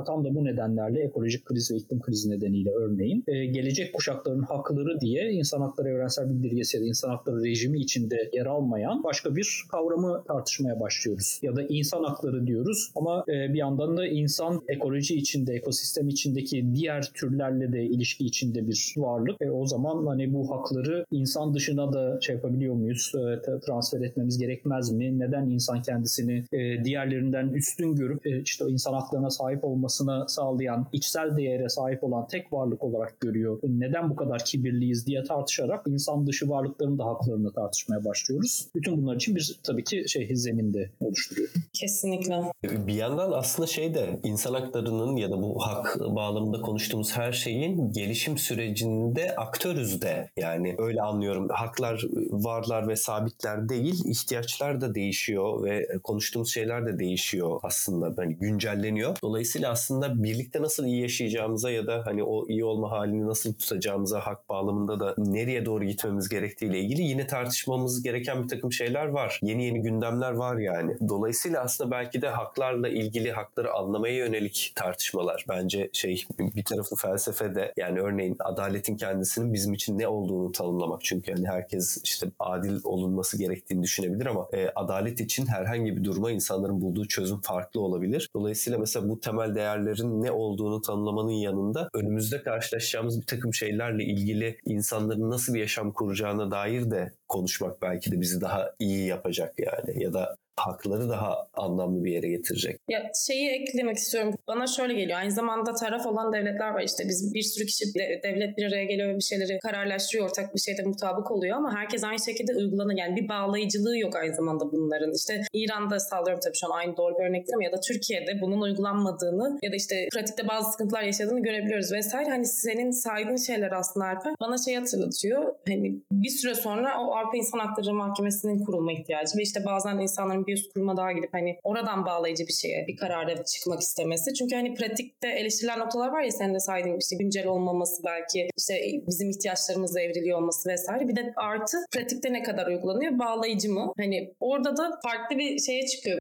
[0.06, 5.00] tam da bu nedenlerle ekolojik kriz ve iklim krizi nedeniyle örneğin e, gelecek kuşakların hakları
[5.00, 9.64] diye insan hakları evrensel bildirgesi ya da insan hakları rejimi içinde yer almayan başka bir
[9.72, 11.40] kavramı tartışmaya başlıyoruz.
[11.42, 16.76] Ya da insan hakları diyoruz ama e, bir yandan da insan ekoloji içinde, ekosistem içindeki
[16.76, 19.42] diğer türlerle de ilişki içinde bir varlık.
[19.42, 23.12] E, o zaman hani bu hakları insan dışına da şey yapabiliyor muyuz?
[23.16, 25.20] E, transfer etmemiz gerekmez mi?
[25.20, 31.38] Neden insan kendisini e, diğerlerinden üstün görüp işte o insan haklarına sahip olmasına sağlayan, içsel
[31.38, 33.60] değere sahip olan tek varlık olarak görüyor?
[33.64, 38.68] Neden bu kadar kibirliyiz diye tartışarak insan dışı varlıkların da haklarını tartışmaya başlıyoruz.
[38.76, 41.50] Bütün bunlar için bir tabii ki şey zeminde oluşturuyor.
[41.74, 42.42] Kesinlikle.
[42.64, 47.92] Bir yandan aslında şey de insan haklarının ya da bu hak bağlamında konuştuğumuz her şeyin
[47.92, 50.30] gelişim sürecinde aktörüz de.
[50.38, 51.48] Yani öyle anlıyorum.
[51.50, 58.13] Haklar varlar ve sabitler değil, ihtiyaçlar da değişiyor ve konuştuğumuz şeyler de değişiyor aslında.
[58.18, 59.16] Hani güncelleniyor.
[59.24, 64.20] Dolayısıyla aslında birlikte nasıl iyi yaşayacağımıza ya da hani o iyi olma halini nasıl tutacağımıza
[64.20, 69.40] hak bağlamında da nereye doğru gitmemiz gerektiğiyle ilgili yine tartışmamız gereken bir takım şeyler var.
[69.44, 70.98] Yeni yeni gündemler var yani.
[71.10, 75.46] Dolayısıyla aslında belki de haklarla ilgili hakları anlamaya yönelik tartışmalar.
[75.50, 81.04] Bence şey bir tarafı felsefede yani örneğin adaletin kendisinin bizim için ne olduğunu tanımlamak.
[81.04, 86.32] Çünkü hani herkes işte adil olunması gerektiğini düşünebilir ama e, adalet için herhangi bir duruma
[86.32, 88.03] insanların bulduğu çözüm farklı olabilir.
[88.36, 94.58] Dolayısıyla mesela bu temel değerlerin ne olduğunu tanımlamanın yanında önümüzde karşılaşacağımız bir takım şeylerle ilgili
[94.66, 100.04] insanların nasıl bir yaşam kuracağına dair de konuşmak belki de bizi daha iyi yapacak yani.
[100.04, 102.78] Ya da hakları daha anlamlı bir yere getirecek.
[102.90, 104.34] Ya şeyi eklemek istiyorum.
[104.48, 105.20] Bana şöyle geliyor.
[105.20, 106.82] Aynı zamanda taraf olan devletler var.
[106.82, 107.86] İşte biz bir sürü kişi
[108.24, 110.30] devlet bir araya geliyor ve bir şeyleri kararlaştırıyor.
[110.30, 112.98] Ortak bir şeyde mutabık oluyor ama herkes aynı şekilde uygulanır.
[112.98, 115.12] Yani bir bağlayıcılığı yok aynı zamanda bunların.
[115.14, 118.42] İşte İran'da sağlıyorum tabii şu an aynı doğru bir örnek değil ama ya da Türkiye'de
[118.42, 122.30] bunun uygulanmadığını ya da işte pratikte bazı sıkıntılar yaşadığını görebiliyoruz vesaire.
[122.30, 125.54] Hani senin saydığın şeyler aslında Alper bana şey hatırlatıyor.
[125.68, 130.43] Hani bir süre sonra o Avrupa İnsan Hakları Mahkemesi'nin kurulma ihtiyacı ve işte bazen insanların
[130.48, 134.34] bir üst kuruma daha gidip hani oradan bağlayıcı bir şeye, bir karara çıkmak istemesi.
[134.34, 138.74] Çünkü hani pratikte eleştirilen noktalar var ya senin de saydığın işte güncel olmaması belki işte
[139.08, 141.08] bizim ihtiyaçlarımızla evriliyor olması vesaire.
[141.08, 143.20] Bir de artı pratikte ne kadar uygulanıyor?
[143.20, 143.94] Bağlayıcı mı?
[143.98, 146.20] Hani orada da farklı bir şeye çıkıyor.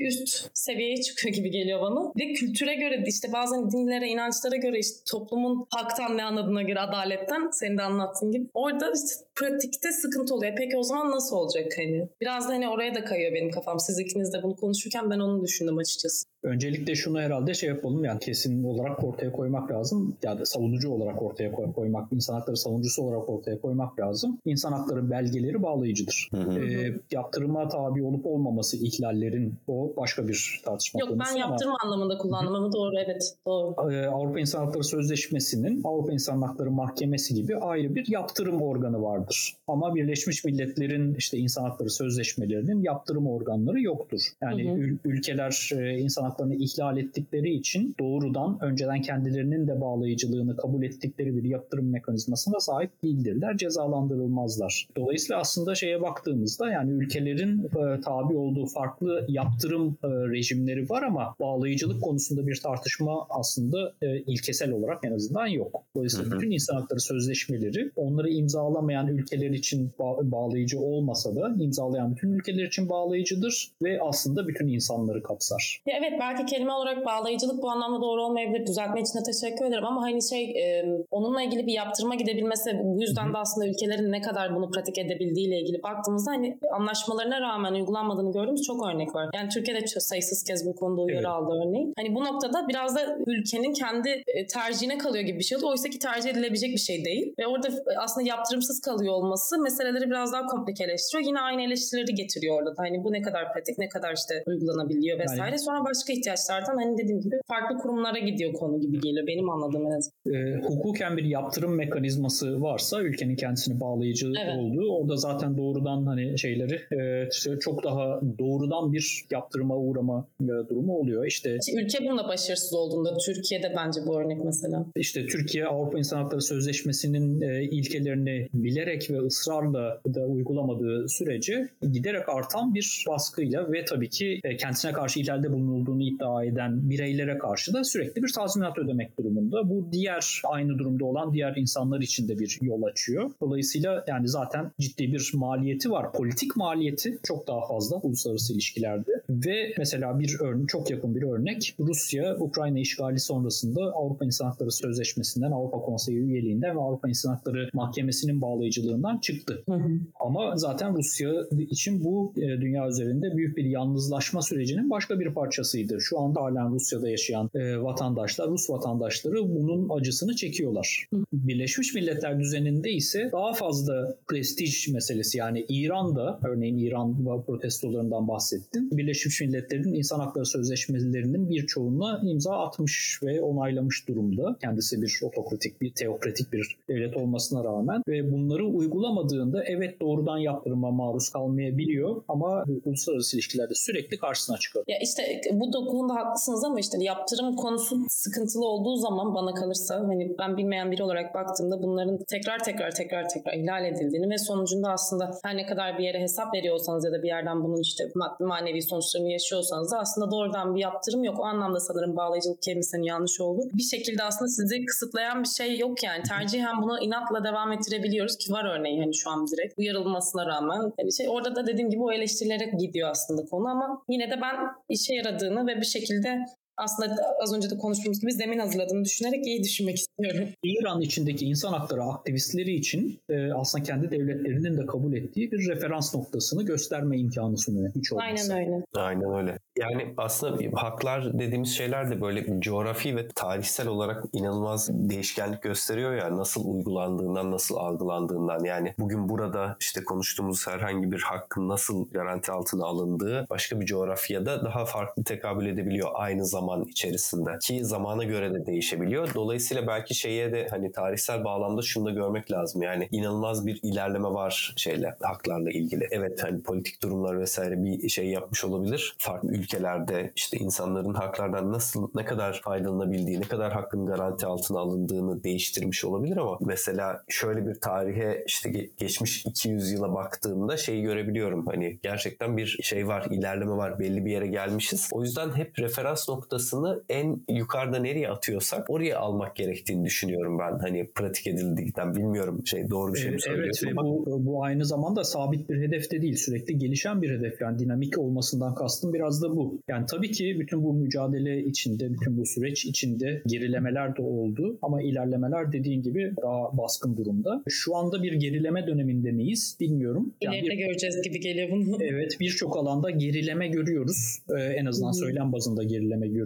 [0.00, 2.12] üst seviyeye çıkıyor gibi geliyor bana.
[2.18, 7.50] De kültüre göre işte bazen dinlere, inançlara göre işte toplumun haktan ne anladığına göre adaletten
[7.50, 8.48] senin de anlattığın gibi.
[8.54, 10.52] Orada işte pratikte sıkıntı oluyor.
[10.58, 12.08] Peki o zaman nasıl olacak hani?
[12.20, 13.80] Biraz da hani oraya da kayıyor benim kafam.
[13.80, 16.26] Siz ikiniz de bunu konuşurken ben onu düşündüm açıkçası.
[16.42, 20.16] Öncelikle şunu herhalde şey yapalım yani kesin olarak ortaya koymak lazım.
[20.22, 24.38] Yani savunucu olarak ortaya koymak, insan hakları savunucusu olarak ortaya koymak lazım.
[24.44, 26.28] İnsan hakları belgeleri bağlayıcıdır.
[26.30, 26.60] Hı hı.
[26.60, 31.30] E, yaptırıma tabi olup olmaması ihlallerin o başka bir tartışma Yok, konusu.
[31.30, 33.92] Yok ben yaptırma ama, anlamında kullandım ama doğru evet doğru.
[33.92, 39.23] E, Avrupa İnsan Hakları Sözleşmesi'nin Avrupa İnsan Hakları Mahkemesi gibi ayrı bir yaptırım organı vardır.
[39.68, 44.20] Ama Birleşmiş Milletler'in işte insan hakları sözleşmelerinin yaptırım organları yoktur.
[44.42, 44.98] Yani hı hı.
[45.04, 51.44] ülkeler e, insan haklarını ihlal ettikleri için doğrudan önceden kendilerinin de bağlayıcılığını kabul ettikleri bir
[51.44, 53.56] yaptırım mekanizmasına sahip değildirler.
[53.56, 54.88] Cezalandırılmazlar.
[54.96, 61.34] Dolayısıyla aslında şeye baktığımızda yani ülkelerin e, tabi olduğu farklı yaptırım e, rejimleri var ama
[61.40, 65.82] bağlayıcılık konusunda bir tartışma aslında e, ilkesel olarak en azından yok.
[65.96, 66.36] Dolayısıyla hı hı.
[66.36, 72.64] bütün insan hakları sözleşmeleri onları imzalamayan ülkeler için ba- bağlayıcı olmasa da imzalayan bütün ülkeler
[72.64, 75.82] için bağlayıcıdır ve aslında bütün insanları kapsar.
[75.86, 78.66] Ya evet belki kelime olarak bağlayıcılık bu anlamda doğru olmayabilir.
[78.66, 83.00] Düzeltme için de teşekkür ederim ama hani şey e, onunla ilgili bir yaptırma gidebilmesi bu
[83.00, 88.32] yüzden de aslında ülkelerin ne kadar bunu pratik edebildiğiyle ilgili baktığımızda hani anlaşmalarına rağmen uygulanmadığını
[88.32, 89.28] gördüğümüz çok örnek var.
[89.34, 91.26] Yani Türkiye'de sayısız kez bu konuda uyarı evet.
[91.26, 91.92] aldı örneğin.
[91.96, 95.70] Hani bu noktada biraz da ülkenin kendi tercihine kalıyor gibi bir şey oluyor.
[95.70, 97.34] Oysa ki tercih edilebilecek bir şey değil.
[97.38, 101.28] Ve orada aslında yaptırımsız kalıyor olması meseleleri biraz daha komplikeleştiriyor.
[101.28, 102.74] Yine aynı eleştirileri getiriyor orada.
[102.76, 105.50] Hani bu ne kadar pratik, ne kadar işte uygulanabiliyor vesaire.
[105.50, 109.26] Yani, Sonra başka ihtiyaçlardan hani dediğim gibi farklı kurumlara gidiyor konu gibi geliyor.
[109.26, 110.34] Benim anladığım en azından.
[110.34, 114.58] E, hukuken bir yaptırım mekanizması varsa ülkenin kendisini bağlayıcı evet.
[114.58, 120.96] olduğu orada zaten doğrudan hani şeyleri e, çok daha doğrudan bir yaptırıma uğrama e, durumu
[120.96, 121.26] oluyor.
[121.26, 124.86] İşte, işte ülke bunda başarısız olduğunda Türkiye'de bence bu örnek mesela.
[124.96, 132.28] İşte Türkiye Avrupa İnsan Hakları Sözleşmesi'nin e, ilkelerini bilerek ve ısrarla da uygulamadığı sürece giderek
[132.28, 137.74] artan bir baskıyla ve tabii ki e, kendisine karşı ihlalde bulunulduğunu iddia eden bireylere karşı
[137.74, 139.70] da sürekli bir tazminat ödemek durumunda.
[139.70, 143.30] Bu diğer aynı durumda olan diğer insanlar için de bir yol açıyor.
[143.40, 146.12] Dolayısıyla yani zaten ciddi bir maliyeti var.
[146.12, 149.10] Politik maliyeti çok daha fazla uluslararası ilişkilerde.
[149.30, 154.72] Ve mesela bir örnek, çok yakın bir örnek Rusya Ukrayna işgali sonrasında Avrupa İnsan Hakları
[154.72, 158.40] Sözleşmesi'nden, Avrupa Konseyi üyeliğinden ve Avrupa İnsan Hakları Mahkemesi'nin
[158.84, 159.62] bağlayıcılığından çıktı.
[159.68, 159.88] Hı hı.
[160.20, 161.32] Ama zaten Rusya
[161.70, 166.00] için bu e, dünya üzerinde büyük bir yalnızlaşma sürecinin başka bir parçasıydı.
[166.00, 171.06] Şu anda halen Rusya'da yaşayan e, vatandaşlar, Rus vatandaşları bunun acısını çekiyorlar.
[171.14, 171.24] Hı.
[171.32, 178.90] Birleşmiş Milletler düzeninde ise daha fazla prestij meselesi yani İran'da örneğin İran protestolarından bahsettin.
[178.90, 184.56] Birleşmiş Milletler'in insan hakları sözleşmelerinin birçoğuna imza atmış ve onaylamış durumda.
[184.60, 190.90] Kendisi bir otokratik, bir teokratik bir devlet olmasına rağmen ve bunları uygulamadığında evet doğrudan yaptırıma
[190.90, 194.84] maruz kalmayabiliyor ama uluslararası ilişkilerde sürekli karşısına çıkıyor.
[194.88, 200.36] Ya işte bu konuda haklısınız ama işte yaptırım konusu sıkıntılı olduğu zaman bana kalırsa hani
[200.38, 205.30] ben bilmeyen biri olarak baktığımda bunların tekrar tekrar tekrar tekrar ihlal edildiğini ve sonucunda aslında
[205.44, 208.82] her ne kadar bir yere hesap veriyorsanız ya da bir yerden bunun işte maddi manevi
[208.82, 211.40] sonuçlarını yaşıyorsanız da aslında doğrudan bir yaptırım yok.
[211.40, 213.60] O anlamda sanırım bağlayıcılık kelimesinin yanlış oldu.
[213.72, 216.22] Bir şekilde aslında sizi kısıtlayan bir şey yok yani.
[216.22, 220.92] Tercihen bunu inatla devam ettirebiliyoruz ki var örneği hani şu an direkt uyarılmasına rağmen.
[220.98, 224.56] Yani şey orada da dediğim gibi o eleştirilere gidiyor aslında konu ama yine de ben
[224.88, 226.38] işe yaradığını ve bir şekilde
[226.76, 230.48] aslında az önce de konuştuğumuz gibi zemin hazırladığını düşünerek iyi düşünmek istiyorum.
[230.62, 236.14] İran içindeki insan hakları aktivistleri için e, aslında kendi devletlerinin de kabul ettiği bir referans
[236.14, 238.54] noktasını gösterme imkanı sunuyor hiç olmazsa.
[238.54, 238.84] Aynen öyle.
[238.94, 239.58] Aynen öyle.
[239.78, 246.36] Yani aslında haklar dediğimiz şeyler de böyle coğrafi ve tarihsel olarak inanılmaz değişkenlik gösteriyor ya
[246.36, 248.64] nasıl uygulandığından, nasıl algılandığından.
[248.64, 254.64] Yani bugün burada işte konuştuğumuz herhangi bir hakkın nasıl garanti altına alındığı başka bir coğrafyada
[254.64, 257.50] daha farklı tekabül edebiliyor aynı zaman içerisinde.
[257.62, 259.34] Ki zamana göre de değişebiliyor.
[259.34, 262.82] Dolayısıyla belki şeye de hani tarihsel bağlamda şunu da görmek lazım.
[262.82, 266.08] Yani inanılmaz bir ilerleme var şeyle haklarla ilgili.
[266.10, 269.16] Evet hani politik durumlar vesaire bir şey yapmış olabilir.
[269.18, 275.44] Farklı ülkelerde işte insanların haklardan nasıl ne kadar faydalanabildiği, ne kadar hakkın garanti altına alındığını
[275.44, 281.66] değiştirmiş olabilir ama mesela şöyle bir tarihe işte geçmiş 200 yıla baktığımda şeyi görebiliyorum.
[281.66, 285.08] Hani gerçekten bir şey var, ilerleme var, belli bir yere gelmişiz.
[285.12, 290.78] O yüzden hep referans noktasını en yukarıda nereye atıyorsak oraya almak gerektiğini düşünüyorum ben.
[290.78, 294.10] Hani pratik edildikten bilmiyorum şey doğru bir şey mi söylüyorum Evet ama...
[294.10, 296.36] bu, bu aynı zamanda sabit bir hedef de değil.
[296.36, 297.60] Sürekli gelişen bir hedef.
[297.60, 299.78] Yani dinamik olmasından kastım biraz da bu.
[299.88, 305.02] Yani tabii ki bütün bu mücadele içinde, bütün bu süreç içinde gerilemeler de oldu ama
[305.02, 307.62] ilerlemeler dediğin gibi daha baskın durumda.
[307.68, 310.34] Şu anda bir gerileme döneminde miyiz bilmiyorum.
[310.42, 311.96] Yani İleride bir, göreceğiz gibi geliyor bunu.
[312.00, 314.38] Evet birçok alanda gerileme görüyoruz.
[314.58, 316.43] Ee, en azından söylem bazında gerileme görüyoruz.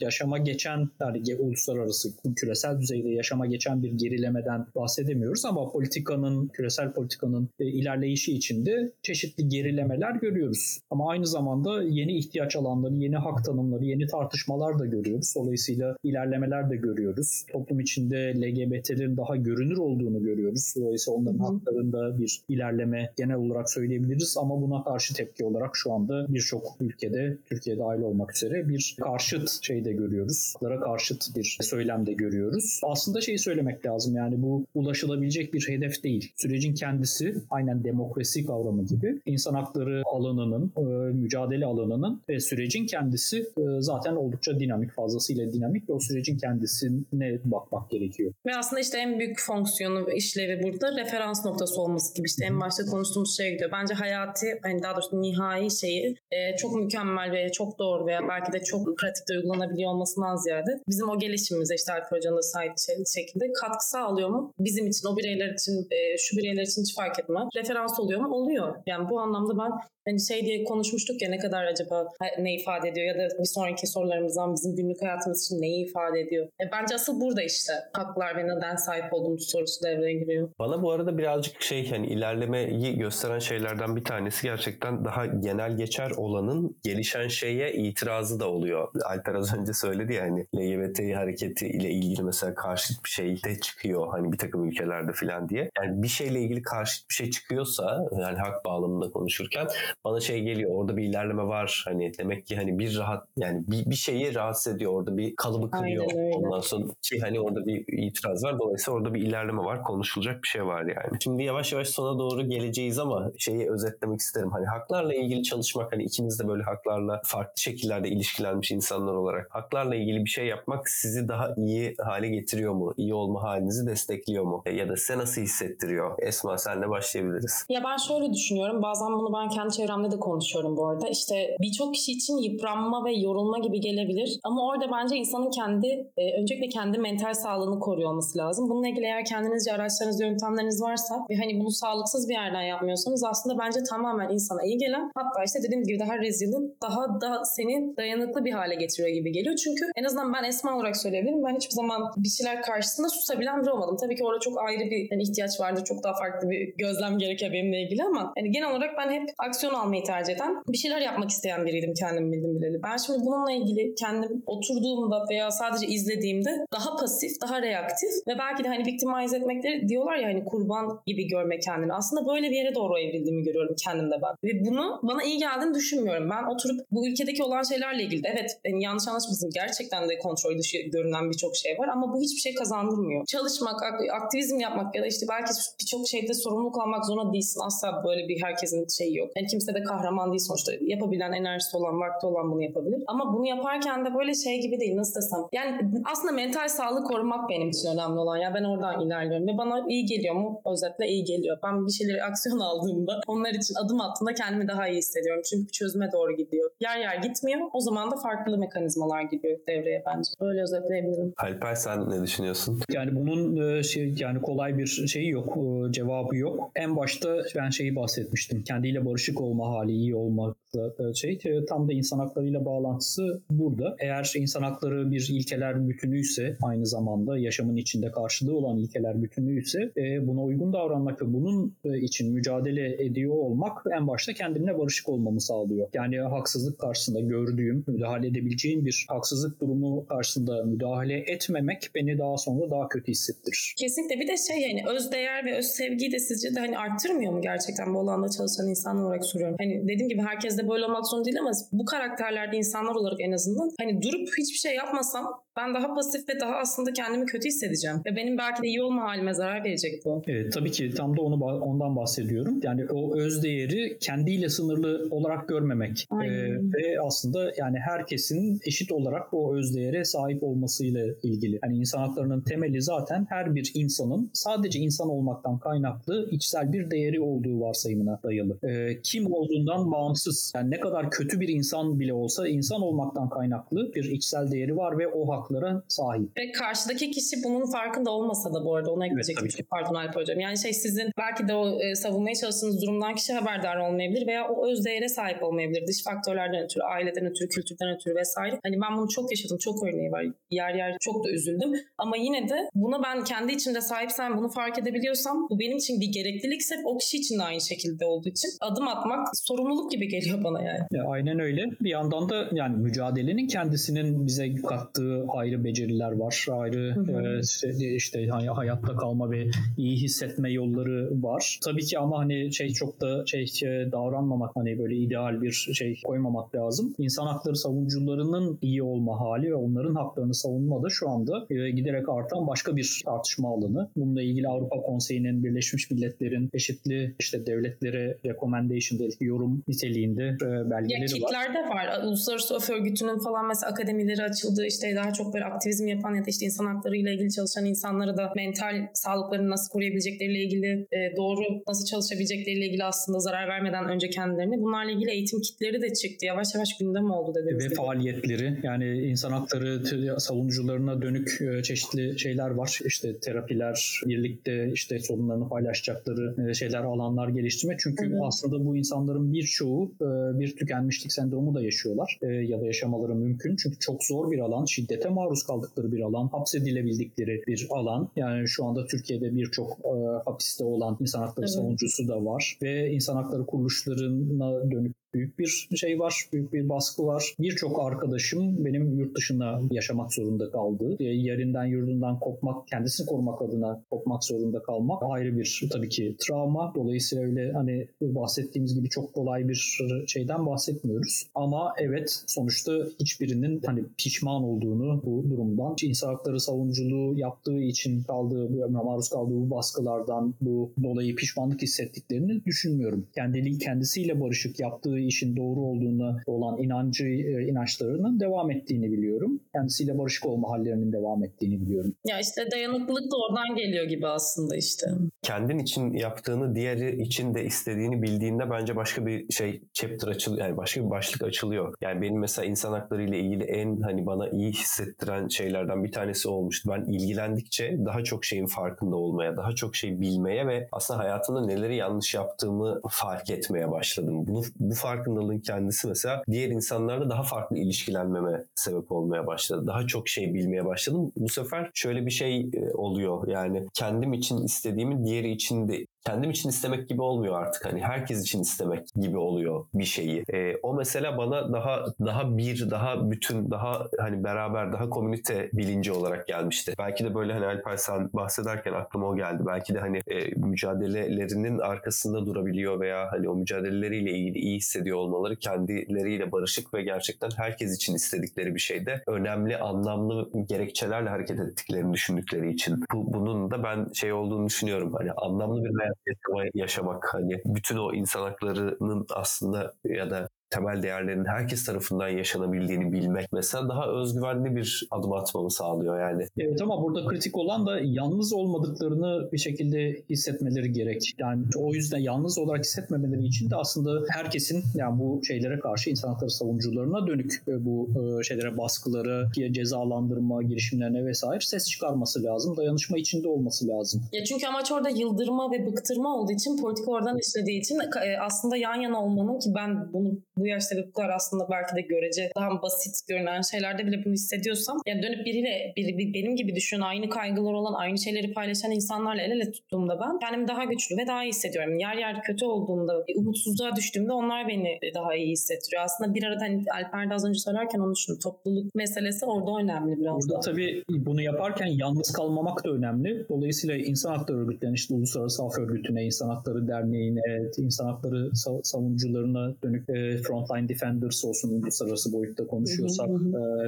[0.00, 7.48] Yaşama geçen yani uluslararası küresel düzeyde yaşama geçen bir gerilemeden bahsedemiyoruz ama politikanın, küresel politikanın
[7.58, 10.80] e, ilerleyişi içinde çeşitli gerilemeler görüyoruz.
[10.90, 15.32] Ama aynı zamanda yeni ihtiyaç alanları, yeni hak tanımları, yeni tartışmalar da görüyoruz.
[15.36, 17.44] Dolayısıyla ilerlemeler de görüyoruz.
[17.52, 20.74] Toplum içinde LGBT'lerin daha görünür olduğunu görüyoruz.
[20.76, 21.46] Dolayısıyla onların Hı-hı.
[21.46, 27.38] haklarında bir ilerleme genel olarak söyleyebiliriz ama buna karşı tepki olarak şu anda birçok ülkede,
[27.46, 28.96] Türkiye dahil olmak üzere bir
[29.36, 30.54] karşıt şey de görüyoruz.
[30.62, 32.80] Lara karşıt bir söylem de görüyoruz.
[32.82, 36.32] Aslında şeyi söylemek lazım yani bu ulaşılabilecek bir hedef değil.
[36.36, 43.38] Sürecin kendisi aynen demokrasi kavramı gibi insan hakları alanının, e, mücadele alanının ve sürecin kendisi
[43.38, 48.32] e, zaten oldukça dinamik, fazlasıyla dinamik ve o sürecin kendisine bakmak gerekiyor.
[48.46, 52.84] Ve aslında işte en büyük fonksiyonu işlevi burada referans noktası olması gibi işte en başta
[52.84, 53.70] konuştuğumuz şeye gidiyor.
[53.72, 58.52] Bence hayati, hani daha doğrusu nihai şeyi e, çok mükemmel ve çok doğru veya belki
[58.52, 62.72] de çok pratikte uygulanabiliyor olmasından ziyade bizim o gelişimimize işte Alper Hoca'nın da sahip
[63.14, 64.52] şekilde katkı sağlıyor mu?
[64.58, 67.48] Bizim için, o bireyler için, e, şu bireyler için hiç fark etmez.
[67.56, 68.34] Referans oluyor mu?
[68.34, 68.76] Oluyor.
[68.86, 69.70] Yani bu anlamda ben
[70.06, 72.08] hani şey diye konuşmuştuk ya ne kadar acaba
[72.38, 76.46] ne ifade ediyor ya da bir sonraki sorularımızdan bizim günlük hayatımız için neyi ifade ediyor?
[76.46, 80.48] E, bence asıl burada işte haklar ve neden sahip olduğumuz sorusu devreye giriyor.
[80.58, 86.10] Bana bu arada birazcık şey hani ilerlemeyi gösteren şeylerden bir tanesi gerçekten daha genel geçer
[86.16, 88.88] olanın gelişen şeye itirazı da oluyor.
[89.16, 93.60] Alper az önce söyledi ya hani LGBT hareketi ile ilgili mesela karşıt bir şey de
[93.60, 95.70] çıkıyor hani bir takım ülkelerde falan diye.
[95.78, 99.66] Yani bir şeyle ilgili karşıt bir şey çıkıyorsa yani hak bağlamında konuşurken
[100.04, 103.90] bana şey geliyor orada bir ilerleme var hani demek ki hani bir rahat yani bir,
[103.90, 108.44] bir şeyi rahatsız ediyor orada bir kalıbı kırıyor ondan sonra ki hani orada bir itiraz
[108.44, 111.18] var dolayısıyla orada bir ilerleme var konuşulacak bir şey var yani.
[111.20, 116.02] Şimdi yavaş yavaş sona doğru geleceğiz ama şeyi özetlemek isterim hani haklarla ilgili çalışmak hani
[116.02, 121.28] ikiniz de böyle haklarla farklı şekillerde ilişkilenmiş insanlar olarak haklarla ilgili bir şey yapmak sizi
[121.28, 122.94] daha iyi hale getiriyor mu?
[122.96, 124.62] İyi olma halinizi destekliyor mu?
[124.72, 126.18] Ya da size nasıl hissettiriyor?
[126.18, 127.66] Esma senle başlayabiliriz.
[127.68, 128.82] Ya ben şöyle düşünüyorum.
[128.82, 131.08] Bazen bunu ben kendi çevremde de konuşuyorum bu arada.
[131.08, 134.40] İşte birçok kişi için yıpranma ve yorulma gibi gelebilir.
[134.44, 138.68] Ama orada bence insanın kendi e, öncelikle kendi mental sağlığını koruyor olması lazım.
[138.68, 143.58] Bununla ilgili eğer kendinizce araçlarınız, yöntemleriniz varsa ve hani bunu sağlıksız bir yerden yapmıyorsanız aslında
[143.58, 148.44] bence tamamen insana iyi gelen hatta işte dediğim gibi daha rezilin daha da senin dayanıklı
[148.44, 149.56] bir hale getiriyor gibi geliyor.
[149.64, 151.44] Çünkü en azından ben Esma olarak söyleyebilirim.
[151.44, 153.96] Ben hiçbir zaman bir şeyler karşısında susabilen biri olmadım.
[154.00, 155.84] Tabii ki orada çok ayrı bir yani ihtiyaç vardır.
[155.84, 159.74] Çok daha farklı bir gözlem gerekiyor benimle ilgili ama yani genel olarak ben hep aksiyon
[159.74, 162.82] almayı tercih eden bir şeyler yapmak isteyen biriydim kendim bildim bileli.
[162.82, 168.64] Ben şimdi bununla ilgili kendim oturduğumda veya sadece izlediğimde daha pasif, daha reaktif ve belki
[168.64, 171.92] de hani victimize etmekleri diyorlar ya hani kurban gibi görme kendini.
[171.92, 174.34] Aslında böyle bir yere doğru evrildiğimi görüyorum kendimde ben.
[174.44, 176.30] Ve bunu bana iyi geldiğini düşünmüyorum.
[176.30, 180.58] Ben oturup bu ülkedeki olan şeylerle ilgili de evet yani yanlış anlaşılmasın gerçekten de kontrol
[180.58, 183.26] dışı görünen birçok şey var ama bu hiçbir şey kazandırmıyor.
[183.26, 183.78] Çalışmak,
[184.20, 187.60] aktivizm yapmak ya da işte belki birçok şeyde sorumluluk almak zorunda değilsin.
[187.66, 189.30] Asla böyle bir herkesin şeyi yok.
[189.36, 190.72] Yani kimse de kahraman değil sonuçta.
[190.80, 193.02] Yapabilen, enerjisi olan, vakti olan bunu yapabilir.
[193.06, 195.40] Ama bunu yaparken de böyle şey gibi değil nasıl desem.
[195.52, 195.70] Yani
[196.12, 198.36] aslında mental sağlığı korumak benim için önemli olan.
[198.36, 200.60] Ya ben oradan ilerliyorum ve bana iyi geliyor mu?
[200.72, 201.58] Özetle iyi geliyor.
[201.64, 205.42] Ben bir şeyleri aksiyon aldığımda onlar için adım attığımda kendimi daha iyi hissediyorum.
[205.50, 206.70] Çünkü çözüme doğru gidiyor.
[206.80, 207.60] Yer yer gitmiyor.
[207.72, 210.30] O zaman da farklı mekanizmalar giriyor devreye bence.
[210.40, 211.32] Öyle özetleyebilirim.
[211.36, 212.80] Alper sen ne düşünüyorsun?
[212.92, 216.70] Yani bunun e, şey yani kolay bir şeyi yok, e, cevabı yok.
[216.76, 218.62] En başta ben şeyi bahsetmiştim.
[218.62, 220.65] Kendiyle barışık olma hali, iyi olmak e,
[221.14, 223.96] şey tam da insan haklarıyla bağlantısı burada.
[223.98, 229.92] Eğer insan hakları bir ilkeler bütünüyse aynı zamanda yaşamın içinde karşılığı olan ilkeler bütünüyse
[230.26, 235.88] buna uygun davranmak ve bunun için mücadele ediyor olmak en başta kendine barışık olmamı sağlıyor.
[235.94, 242.70] Yani haksızlık karşısında gördüğüm, müdahale edebileceğim bir haksızlık durumu karşısında müdahale etmemek beni daha sonra
[242.70, 243.74] daha kötü hissettirir.
[243.78, 247.32] Kesinlikle bir de şey yani öz değer ve öz sevgiyi de sizce de hani arttırmıyor
[247.32, 249.56] mu gerçekten bu alanda çalışan insanlar olarak soruyorum.
[249.60, 253.32] Hani dediğim gibi herkes de böyle olmak zorunda değil ama bu karakterlerde insanlar olarak en
[253.32, 257.96] azından hani durup hiçbir şey yapmasam ben daha pasif ve daha aslında kendimi kötü hissedeceğim.
[258.06, 260.22] Ve benim belki de iyi olma halime zarar verecek bu.
[260.26, 262.60] Evet tabii ki tam da onu ondan bahsediyorum.
[262.62, 266.08] Yani o öz değeri kendiyle sınırlı olarak görmemek.
[266.12, 271.58] Ee, ve aslında yani herkesin eşit olarak o özdeğere sahip olmasıyla ilgili.
[271.62, 277.20] Yani insan haklarının temeli zaten her bir insanın sadece insan olmaktan kaynaklı içsel bir değeri
[277.20, 278.58] olduğu varsayımına dayalı.
[278.62, 283.94] E, kim olduğundan bağımsız yani ne kadar kötü bir insan bile olsa insan olmaktan kaynaklı
[283.94, 286.36] bir içsel değeri var ve o haklara sahip.
[286.38, 289.64] Ve karşıdaki kişi bunun farkında olmasa da bu arada ona ekleyecek tabii ki.
[289.70, 290.40] pardon Alp Hocam.
[290.40, 294.68] Yani şey sizin belki de o e, savunmaya çalıştığınız durumdan kişi haberdar olmayabilir veya o
[294.68, 295.86] öz değere sahip olmayabilir.
[295.86, 298.58] Dış faktörlerden ötürü, aileden ötürü, kültürden ötürü vesaire.
[298.62, 300.26] Hani ben bunu çok yaşadım, çok örneği var.
[300.50, 301.72] Yer yer çok da üzüldüm.
[301.98, 306.12] Ama yine de buna ben kendi içimde sahipsem, bunu fark edebiliyorsam bu benim için bir
[306.12, 310.62] gereklilikse o kişi için de aynı şekilde olduğu için adım atmak sorumluluk gibi geliyor bana
[310.62, 310.80] yani.
[310.90, 311.64] Ya, aynen öyle.
[311.80, 316.46] Bir yandan da yani mücadelenin kendisinin bize kattığı ayrı beceriler var.
[316.52, 317.36] Ayrı Hı hı.
[317.36, 319.46] e, işte- işte hay- hayatta kalma ve
[319.78, 321.58] iyi hissetme yolları var.
[321.64, 326.00] Tabii ki ama hani şey çok da şey e, davranmamak hani böyle ideal bir şey
[326.04, 326.94] koymamak lazım.
[326.98, 332.08] İnsan hakları savunucularının iyi olma hali ve onların haklarını savunma da şu anda e, giderek
[332.08, 333.90] artan başka bir tartışma alanı.
[333.96, 340.70] Bununla ilgili Avrupa Konseyi'nin Birleşmiş Milletler'in çeşitli işte devletlere recommendation belki yorum niteliğinde e, Ya
[340.70, 341.08] belgeleri var.
[341.08, 342.02] kitlerde var.
[342.04, 344.66] Uluslararası Af Örgütü'nün falan mesela akademileri açıldı.
[344.66, 348.16] İşte daha çok böyle aktivizm yapan ya da işte insan hakları ile ilgili çalışan insanlara
[348.16, 354.10] da mental sağlıklarını nasıl koruyabilecekleriyle ilgili e, doğru nasıl çalışabilecekleriyle ilgili aslında zarar vermeden önce
[354.10, 356.26] kendilerini bunlarla ilgili eğitim kitleri de çıktı.
[356.26, 357.76] Yavaş yavaş gündem oldu dediğimiz ve gibi.
[357.76, 359.86] faaliyetleri yani insan hakları
[360.20, 362.78] savunucularına dönük e, çeşitli şeyler var.
[362.84, 367.76] İşte terapiler, birlikte işte sorunlarını paylaşacakları e, şeyler, alanlar geliştirme.
[367.80, 368.24] Çünkü hı.
[368.24, 373.56] aslında bu insanların birçoğu e, bir tükenmişlik sendromu da yaşıyorlar ya da yaşamaları mümkün.
[373.56, 378.08] Çünkü çok zor bir alan, şiddete maruz kaldıkları bir alan, hapsedilebildikleri bir alan.
[378.16, 379.90] Yani şu anda Türkiye'de birçok e,
[380.24, 381.54] hapiste olan insan hakları Evet.
[381.54, 387.06] savunucusu da var ve insan hakları kuruluşlarına dönük büyük bir şey var, büyük bir baskı
[387.06, 387.34] var.
[387.40, 390.96] Birçok arkadaşım benim yurt dışında yaşamak zorunda kaldı.
[391.00, 396.72] E, Yerinden yurdundan kopmak, kendisini korumak adına kopmak zorunda kalmak ayrı bir tabii ki travma.
[396.74, 401.26] Dolayısıyla öyle hani bahsettiğimiz gibi çok kolay bir şeyden bahsetmiyoruz.
[401.34, 408.68] Ama evet sonuçta hiçbirinin hani pişman olduğunu bu durumdan, insan hakları savunuculuğu yaptığı için kaldığı,
[408.68, 413.06] maruz kaldığı bu baskılardan bu dolayı pişmanlık hissettiklerini düşünmüyorum.
[413.14, 419.40] Kendiliği kendisiyle barışık yaptığı işin doğru olduğuna olan inancı, e, inançlarının devam ettiğini biliyorum.
[419.54, 421.94] Kendisiyle barışık olma hallerinin devam ettiğini biliyorum.
[422.06, 424.86] Ya işte dayanıklılık da oradan geliyor gibi aslında işte.
[425.22, 430.56] kendin için yaptığını diğeri için de istediğini bildiğinde bence başka bir şey chapter açılıyor yani
[430.56, 431.74] başka bir başlık açılıyor.
[431.80, 436.28] Yani benim mesela insan hakları ile ilgili en hani bana iyi hissettiren şeylerden bir tanesi
[436.28, 436.70] olmuştu.
[436.72, 441.76] Ben ilgilendikçe daha çok şeyin farkında olmaya, daha çok şey bilmeye ve aslında hayatımda neleri
[441.76, 444.26] yanlış yaptığımı fark etmeye başladım.
[444.26, 449.66] Bunu bu farkındalığın kendisi mesela diğer insanlarla daha farklı ilişkilenmeme sebep olmaya başladı.
[449.66, 451.12] Daha çok şey bilmeye başladım.
[451.16, 453.28] Bu sefer şöyle bir şey e, oluyor.
[453.28, 457.64] Yani kendim için istediğimi diğeri için de kendim için istemek gibi olmuyor artık.
[457.64, 460.24] Hani herkes için istemek gibi oluyor bir şeyi.
[460.32, 465.92] E, o mesela bana daha daha bir, daha bütün, daha hani beraber, daha komünite bilinci
[465.92, 466.74] olarak gelmişti.
[466.78, 469.42] Belki de böyle hani Alper sen bahsederken aklıma o geldi.
[469.46, 475.36] Belki de hani e, mücadelelerinin arkasında durabiliyor veya hani o mücadeleleriyle ilgili iyi hissediyor olmaları
[475.36, 482.52] kendileriyle barışık ve gerçekten herkes için istedikleri bir şeyde önemli, anlamlı gerekçelerle hareket ettiklerini düşündükleri
[482.52, 482.84] için.
[482.92, 484.92] Bu, bunun da ben şey olduğunu düşünüyorum.
[484.98, 490.82] Hani anlamlı bir hayat yaşama- yaşamak hani bütün o insan haklarının aslında ya da temel
[490.82, 496.26] değerlerin herkes tarafından yaşanabildiğini bilmek mesela daha özgüvenli bir adım atmamı sağlıyor yani.
[496.38, 501.14] Evet ama burada kritik olan da yalnız olmadıklarını bir şekilde hissetmeleri gerek.
[501.18, 506.08] Yani o yüzden yalnız olarak hissetmemeleri için de aslında herkesin yani bu şeylere karşı insan
[506.08, 507.88] hakları savunucularına dönük e, bu
[508.20, 512.56] e, şeylere baskıları, cezalandırma girişimlerine vesaire ses çıkarması lazım.
[512.56, 514.02] Dayanışma içinde olması lazım.
[514.12, 518.56] Ya çünkü amaç orada yıldırma ve bıktırma olduğu için politika oradan işlediği için e, aslında
[518.56, 522.62] yan yana olmanın ki ben bunu bu yaşta bu kadar aslında belki de görece daha
[522.62, 527.08] basit görünen şeylerde bile bunu hissediyorsam yani dönüp biriyle biri, bir- benim gibi düşünen aynı
[527.08, 531.24] kaygılar olan aynı şeyleri paylaşan insanlarla el ele tuttuğumda ben kendimi daha güçlü ve daha
[531.24, 531.78] iyi hissediyorum.
[531.78, 535.82] Yer yer kötü olduğumda umutsuzluğa düştüğümde onlar beni daha iyi hissettiriyor.
[535.82, 538.20] Aslında bir arada hani Alper de az önce söylerken onu düşündüm.
[538.22, 540.40] Topluluk meselesi orada önemli biraz Burada da.
[540.40, 543.26] tabii bunu yaparken yalnız kalmamak da önemli.
[543.28, 547.20] Dolayısıyla insan hakları örgütlerine, işte Uluslararası Af Örgütü'ne, İnsan Hakları Derneği'ne,
[547.58, 553.08] insan hakları sa- savunucularına dönük e, Frontline Defenders olsun uluslararası boyutta konuşuyorsak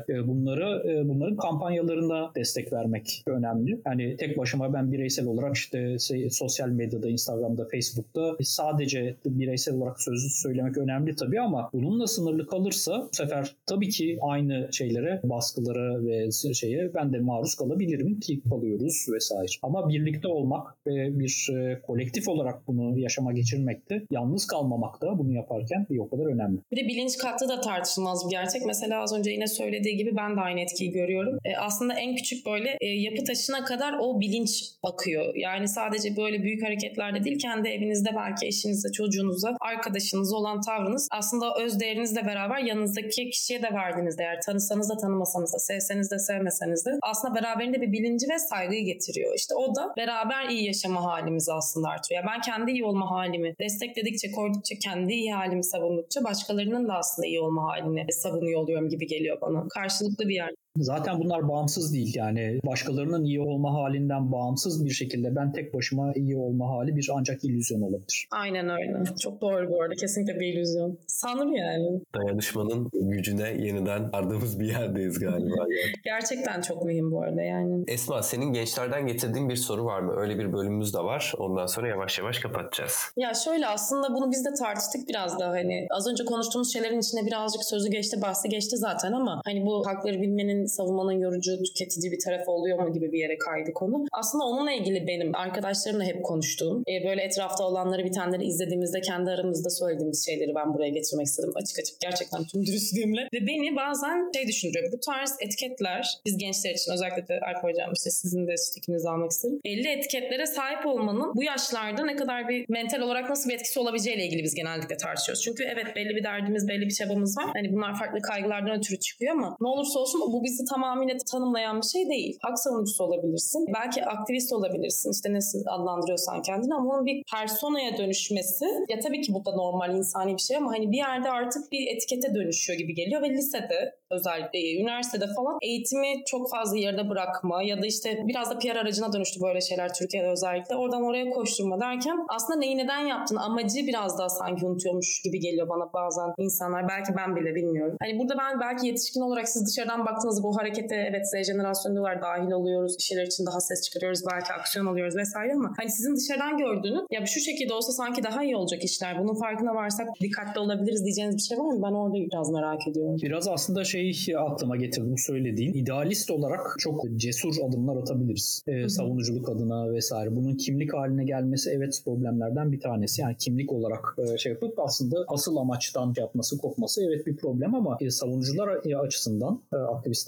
[0.09, 3.81] e, bunları e, bunların kampanyalarına destek vermek önemli.
[3.87, 5.97] Yani tek başıma ben bireysel olarak işte
[6.31, 13.09] sosyal medyada, Instagram'da, Facebook'ta sadece bireysel olarak sözlü söylemek önemli tabii ama bununla sınırlı kalırsa
[13.13, 19.07] bu sefer tabii ki aynı şeylere, baskılara ve şeye ben de maruz kalabilirim ki kalıyoruz
[19.15, 19.49] vesaire.
[19.63, 25.33] Ama birlikte olmak ve bir e, kolektif olarak bunu yaşama geçirmekte, yalnız kalmamak da bunu
[25.33, 26.48] yaparken bir o kadar önemli.
[26.73, 28.63] Bir de bilinç katı da tartışılmaz bir gerçek.
[28.67, 31.39] Mesela az önce yine söylediği gibi ben de aynı etkiyi görüyorum.
[31.45, 35.35] E, aslında en küçük böyle e, yapı taşına kadar o bilinç akıyor.
[35.37, 41.55] Yani sadece böyle büyük hareketlerde değil kendi evinizde belki eşinizle, çocuğunuzla, arkadaşınız olan tavrınız aslında
[41.61, 44.41] öz değerinizle beraber yanınızdaki kişiye de verdiğiniz değer.
[44.47, 49.35] Tanısanız da tanımasanız da, sevseniz de sevmeseniz de aslında beraberinde bir bilinci ve saygıyı getiriyor.
[49.37, 52.23] İşte o da beraber iyi yaşama halimizi aslında artıyor.
[52.23, 57.27] Yani ben kendi iyi olma halimi destekledikçe, koydukça, kendi iyi halimi savundukça başkalarının da aslında
[57.27, 59.69] iyi olma halini savunuyor oluyorum gibi geliyor bana.
[59.69, 60.51] Karşılıklı bir yer.
[60.81, 66.13] Zaten bunlar bağımsız değil yani başkalarının iyi olma halinden bağımsız bir şekilde ben tek başıma
[66.15, 68.29] iyi olma hali bir ancak illüzyon olabilir.
[68.31, 69.15] Aynen öyle.
[69.21, 69.95] Çok doğru bu arada.
[69.95, 70.99] Kesinlikle bir illüzyon.
[71.07, 72.01] Sanırım yani.
[72.15, 75.67] Dayanışmanın gücüne yeniden ardığımız bir yerdeyiz galiba.
[76.05, 77.85] Gerçekten çok mühim bu arada yani.
[77.89, 80.13] Esma senin gençlerden getirdiğin bir soru var mı?
[80.17, 81.33] Öyle bir bölümümüz de var.
[81.39, 83.13] Ondan sonra yavaş yavaş kapatacağız.
[83.17, 87.27] Ya şöyle aslında bunu biz de tartıştık biraz da hani az önce konuştuğumuz şeylerin içine
[87.27, 92.19] birazcık sözü geçti, bahsi geçti zaten ama hani bu hakları bilmenin savunmanın yorucu, tüketici bir
[92.25, 94.05] tarafı oluyor mu gibi bir yere kaydı konu.
[94.13, 99.71] Aslında onunla ilgili benim arkadaşlarımla hep konuştuğum, e, böyle etrafta olanları bitenleri izlediğimizde kendi aramızda
[99.71, 103.21] söylediğimiz şeyleri ben buraya getirmek istedim açık açık gerçekten tüm dürüstlüğümle.
[103.35, 104.93] Ve beni bazen şey düşündürüyor.
[104.93, 109.31] Bu tarz etiketler biz gençler için özellikle de Alp Hocam işte sizin de fikrinizi almak
[109.31, 109.61] isterim.
[109.65, 114.27] Belli etiketlere sahip olmanın bu yaşlarda ne kadar bir mental olarak nasıl bir etkisi olabileceğiyle
[114.27, 115.43] ilgili biz genellikle tartışıyoruz.
[115.43, 117.47] Çünkü evet belli bir derdimiz, belli bir çabamız var.
[117.53, 121.87] Hani bunlar farklı kaygılardan ötürü çıkıyor ama ne olursa olsun bu bizi tamamıyla tanımlayan bir
[121.87, 122.39] şey değil.
[122.43, 123.67] Hak savunucusu olabilirsin.
[123.75, 125.11] Belki aktivist olabilirsin.
[125.13, 129.97] İşte nasıl adlandırıyorsan kendini ama onun bir personaya dönüşmesi ya tabii ki bu da normal
[129.97, 133.99] insani bir şey ama hani bir yerde artık bir etikete dönüşüyor gibi geliyor ve lisede
[134.11, 139.13] özellikle üniversitede falan eğitimi çok fazla yerde bırakma ya da işte biraz da PR aracına
[139.13, 140.77] dönüştü böyle şeyler Türkiye'de özellikle.
[140.77, 145.69] Oradan oraya koşturma derken aslında neyi neden yaptın amacı biraz daha sanki unutuyormuş gibi geliyor
[145.69, 146.89] bana bazen insanlar.
[146.89, 147.97] Belki ben bile bilmiyorum.
[148.03, 150.07] Hani burada ben belki yetişkin olarak siz dışarıdan
[150.39, 152.97] baktığınızda bu harekete evet Z jenerasyonu diyorlar dahil oluyoruz.
[152.99, 154.21] Bir şeyler için daha ses çıkarıyoruz.
[154.33, 158.45] Belki aksiyon alıyoruz vesaire ama hani sizin dışarıdan gördüğünüz ya şu şekilde olsa sanki daha
[158.45, 159.19] iyi olacak işler.
[159.23, 161.83] Bunun farkına varsak dikkatli olabiliriz diyeceğiniz bir şey var mı?
[161.83, 163.17] Ben orada biraz merak ediyorum.
[163.23, 165.73] Biraz aslında şey aklıma getirdi bu söylediğin.
[165.73, 168.63] İdealist olarak çok cesur adımlar atabiliriz.
[168.67, 170.37] Ee, savunuculuk adına vesaire.
[170.37, 173.23] Bunun kimlik haline gelmesi evet problemlerden bir tanesi.
[173.23, 177.99] Yani kimlik olarak e, şey yapıp aslında asıl amaçtan yapması, kopması evet bir problem ama
[178.01, 178.69] e, savunucular
[179.05, 179.77] açısından, e,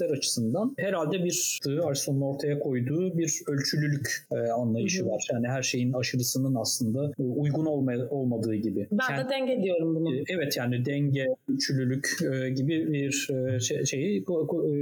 [0.00, 5.28] aktivistler açısından herhalde bir Arson'un ortaya koyduğu bir ölçülülük e, anlayışı var.
[5.32, 8.88] Yani her şeyin aşırısının aslında e, uygun olma, olmadığı gibi.
[8.92, 10.16] Ben yani, de denge diyorum bunu.
[10.16, 14.24] E, evet yani denge, ölçülülük e, gibi bir e, şey, şeyi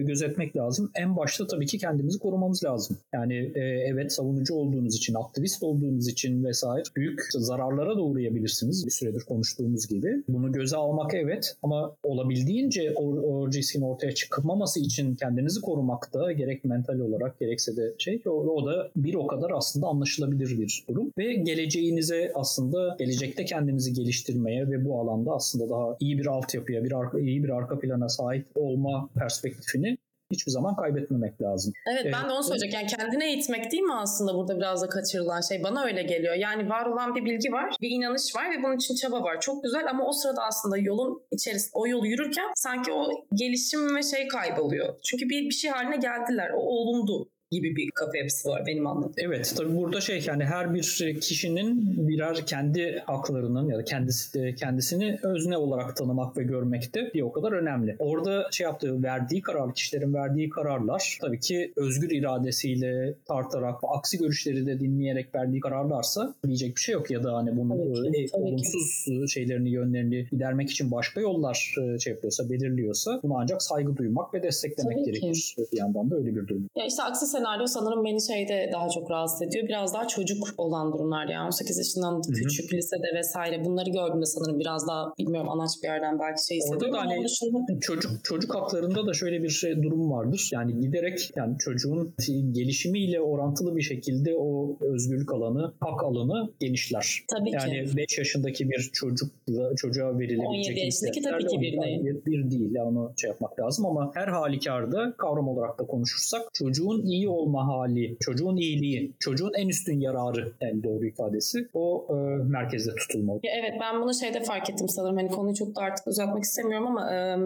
[0.07, 0.91] gözetmek lazım.
[0.95, 2.97] En başta tabii ki kendimizi korumamız lazım.
[3.14, 8.87] Yani e, evet savunucu olduğunuz için, aktivist olduğunuz için vesaire büyük zararlara da uğrayabilirsiniz.
[8.87, 10.23] Bir süredir konuştuğumuz gibi.
[10.29, 16.65] Bunu göze almak evet ama olabildiğince o, o riskin ortaya çıkmaması için kendinizi korumakta gerek
[16.65, 21.13] mental olarak gerekse de şey o, o da bir o kadar aslında anlaşılabilir bir durum.
[21.19, 26.93] Ve geleceğinize aslında gelecekte kendinizi geliştirmeye ve bu alanda aslında daha iyi bir altyapıya, bir
[26.93, 29.99] arka, iyi bir arka plana sahip olma perspektifini
[30.31, 31.72] hiçbir zaman kaybetmemek lazım.
[31.93, 32.74] Evet ben de onu söyleyecek.
[32.74, 35.62] Yani kendine eğitmek değil mi aslında burada biraz da kaçırılan şey?
[35.62, 36.35] Bana öyle geliyor.
[36.35, 39.41] Yani var olan bir bilgi var, bir inanış var ve bunun için çaba var.
[39.41, 44.03] Çok güzel ama o sırada aslında yolun içerisinde o yolu yürürken sanki o gelişim ve
[44.03, 44.95] şey kayboluyor.
[45.05, 46.51] Çünkü bir, bir şey haline geldiler.
[46.55, 49.12] O olundu gibi bir kafa yapısı var benim anladığım.
[49.18, 55.18] Evet tabii burada şey yani her bir kişinin birer kendi haklarının ya da kendisi kendisini
[55.22, 57.96] özne olarak tanımak ve görmek de bir o kadar önemli.
[57.99, 64.66] Orada şey yaptığı verdiği karar kişilerin verdiği kararlar tabii ki özgür iradesiyle tartarak aksi görüşleri
[64.66, 68.42] de dinleyerek verdiği kararlarsa diyecek bir şey yok ya da hani bunu tabii ki, tabii
[68.42, 69.24] olumsuz ki.
[69.28, 74.42] şeylerini yönlerini gidermek için başka yollar e, şey yapıyorsa belirliyorsa bunu ancak saygı duymak ve
[74.42, 75.55] desteklemek tabii gerekir.
[75.57, 75.66] Ki.
[75.72, 76.66] Bir yandan da öyle bir durum.
[76.76, 79.68] Ya işte aksi senaryo sanırım beni şeyde daha çok rahatsız ediyor.
[79.68, 82.32] Biraz daha çocuk olan durumlar yani 18 yaşından Hı-hı.
[82.32, 86.95] küçük lisede vesaire bunları gördüğümde sanırım biraz daha bilmiyorum anaç bir yerden belki şey hissediyorum.
[86.95, 87.59] Orada da hani dışında...
[87.80, 90.51] çocuk çocuk haklarında da şöyle bir şey, durum vardır.
[90.53, 92.14] Yani giderek yani çocuğun
[92.53, 97.24] gelişimiyle orantılı bir şekilde o özgürlük alanı, hak alanı genişler.
[97.30, 97.97] Tabii yani ki.
[97.97, 99.30] 5 yaşındaki bir çocuk
[99.76, 102.24] çocuğa verilebilecek 17 yaşındaki tabii ki bir değil.
[102.26, 102.74] Bir değil.
[102.78, 108.16] Onu şey yapmak lazım ama her halükarda kavram olarak da konuşursak çocuğun iyi olma hali,
[108.20, 113.41] çocuğun iyiliği, çocuğun en üstün yararı en doğru ifadesi o e, merkezde tutulmalı.
[113.43, 115.16] Ya evet ben bunu şeyde fark ettim sanırım.
[115.16, 117.37] Hani konuyu çok da artık uzatmak istemiyorum ama e,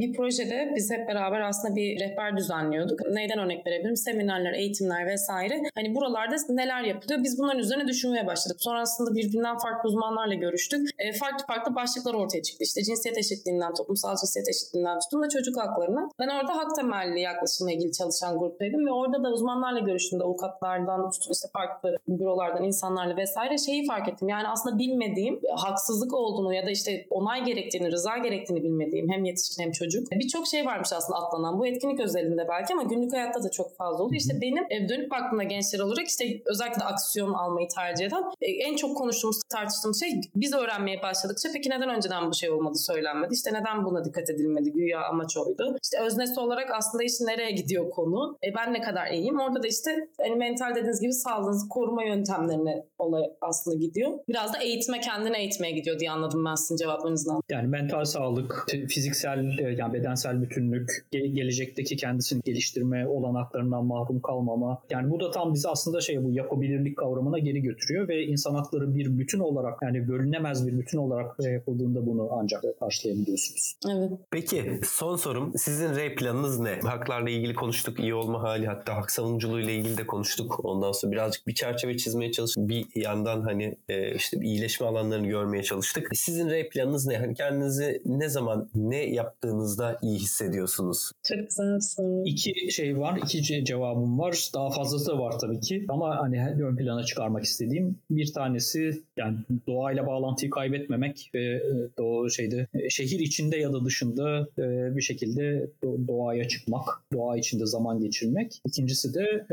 [0.00, 3.00] bir projede biz hep beraber aslında bir rehber düzenliyorduk.
[3.12, 3.96] Neyden örnek verebilirim?
[3.96, 5.62] Seminerler, eğitimler vesaire.
[5.74, 7.24] Hani buralarda neler yapılıyor?
[7.24, 8.56] Biz bunların üzerine düşünmeye başladık.
[8.60, 10.88] Sonrasında birbirinden farklı uzmanlarla görüştük.
[10.98, 12.64] E, farklı farklı başlıklar ortaya çıktı.
[12.64, 16.08] İşte cinsiyet eşitliğinden, toplumsal cinsiyet eşitliğinden tutun da çocuk haklarına.
[16.20, 21.32] Ben orada hak temelli yaklaşımla ilgili çalışan gruptaydım ve orada da uzmanlarla görüştüğümde avukatlardan tutun
[21.32, 24.28] işte farklı bürolardan insanlarla vesaire şeyi fark ettim.
[24.28, 29.62] Yani aslında bilmediğim haksızlık olduğunu ya da işte onay gerektiğini, rıza gerektiğini bilmediğim hem yetişkin
[29.62, 30.10] hem çocuk.
[30.12, 31.58] Birçok şey varmış aslında atlanan.
[31.58, 34.20] Bu etkinlik özelinde belki ama günlük hayatta da çok fazla oluyor.
[34.20, 38.50] İşte benim e, dönüp baktığımda gençler olarak işte özellikle de aksiyon almayı tercih eden e,
[38.50, 43.34] en çok konuştuğumuz, tartıştığımız şey biz öğrenmeye başladıkça peki neden önceden bu şey olmadı söylenmedi?
[43.34, 44.72] İşte neden buna dikkat edilmedi?
[44.72, 45.76] Güya amaç oydu.
[45.82, 48.38] İşte öznesi olarak aslında işte nereye gidiyor konu?
[48.46, 49.40] E ben ne kadar iyiyim?
[49.40, 54.10] Orada da işte hani mental dediğiniz gibi sağlığınızı koruma yöntemlerine olay aslında gidiyor.
[54.28, 57.40] Biraz da eğitime kendini eğitmeye gidiyor diye anladım ben sizin cevaplarınızdan.
[57.50, 64.82] Yani mental sağlık, fiziksel e, yani bedensel bütünlük, gelecekteki kendisini geliştirme olanaklarından mahrum kalmama.
[64.90, 68.94] Yani bu da tam bizi aslında şey bu yapabilirlik kavramına geri götürüyor ve insan hakları
[68.94, 73.74] bir bütün olarak yani bölünemez bir bütün olarak yapıldığında bunu ancak karşılayabiliyorsunuz.
[73.90, 74.10] Evet.
[74.30, 76.80] Peki son sorum sizin R planınız ne?
[76.82, 80.64] Haklarla ilgili konuştuk, iyi olma hali hatta hak savunuculuğu ile ilgili de konuştuk.
[80.64, 82.68] Ondan sonra birazcık bir çerçeve çizmeye çalıştık.
[82.68, 86.08] Bir yandan hani e, işte iyileşme alanlarını görmeye çalıştık.
[86.14, 87.16] Sizin R planınız ne?
[87.16, 91.12] Hani kendinizi ne zaman ne yaptığınızda iyi hissediyorsunuz?
[91.22, 92.22] Çok güzel bir soru.
[92.26, 94.50] İki şey var, iki cevabım var.
[94.54, 95.84] Daha fazlası da var tabii ki.
[95.88, 101.62] Ama hani ön plana çıkarmak istediğim bir tanesi yani doğayla bağlantıyı kaybetmemek ve e,
[101.98, 105.70] doğu şeyde e, şehir içinde ya da dışında e, bir şekilde
[106.08, 108.60] doğaya çıkmak, doğa içinde zaman geçirmek.
[108.94, 109.46] İkincisi de